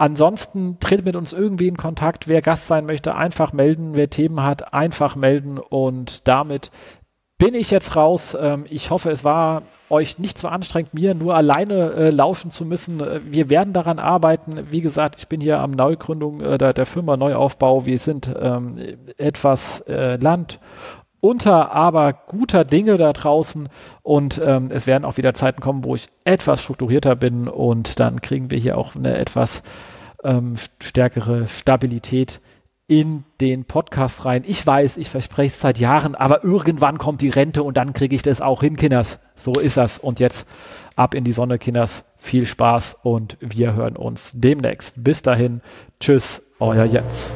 [0.00, 2.26] Ansonsten tritt mit uns irgendwie in Kontakt.
[2.26, 3.90] Wer Gast sein möchte, einfach melden.
[3.92, 5.58] Wer Themen hat, einfach melden.
[5.58, 6.70] Und damit
[7.40, 8.36] bin ich jetzt raus.
[8.40, 12.64] Ähm, ich hoffe, es war euch nicht so anstrengend, mir nur alleine äh, lauschen zu
[12.64, 13.00] müssen.
[13.00, 14.70] Äh, wir werden daran arbeiten.
[14.70, 17.86] Wie gesagt, ich bin hier am Neugründung äh, der, der, Firma Neuaufbau.
[17.86, 18.78] Wir sind ähm,
[19.16, 20.60] etwas äh, Land
[21.22, 23.68] unter aber guter Dinge da draußen
[24.02, 28.22] und ähm, es werden auch wieder Zeiten kommen, wo ich etwas strukturierter bin und dann
[28.22, 29.62] kriegen wir hier auch eine etwas
[30.24, 32.40] ähm, stärkere Stabilität
[32.90, 34.42] in den Podcast rein.
[34.44, 38.16] Ich weiß, ich verspreche es seit Jahren, aber irgendwann kommt die Rente und dann kriege
[38.16, 39.20] ich das auch hin, Kinders.
[39.36, 39.98] So ist das.
[39.98, 40.44] Und jetzt
[40.96, 42.04] ab in die Sonne, Kinders.
[42.18, 44.94] Viel Spaß und wir hören uns demnächst.
[44.96, 45.60] Bis dahin,
[46.00, 47.30] tschüss, euer Jens.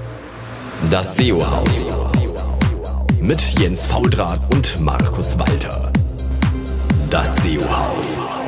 [0.90, 1.86] Das SEO-Haus
[3.20, 5.92] mit Jens Faudrat und Markus Walter.
[7.10, 8.43] Das SEO-Haus.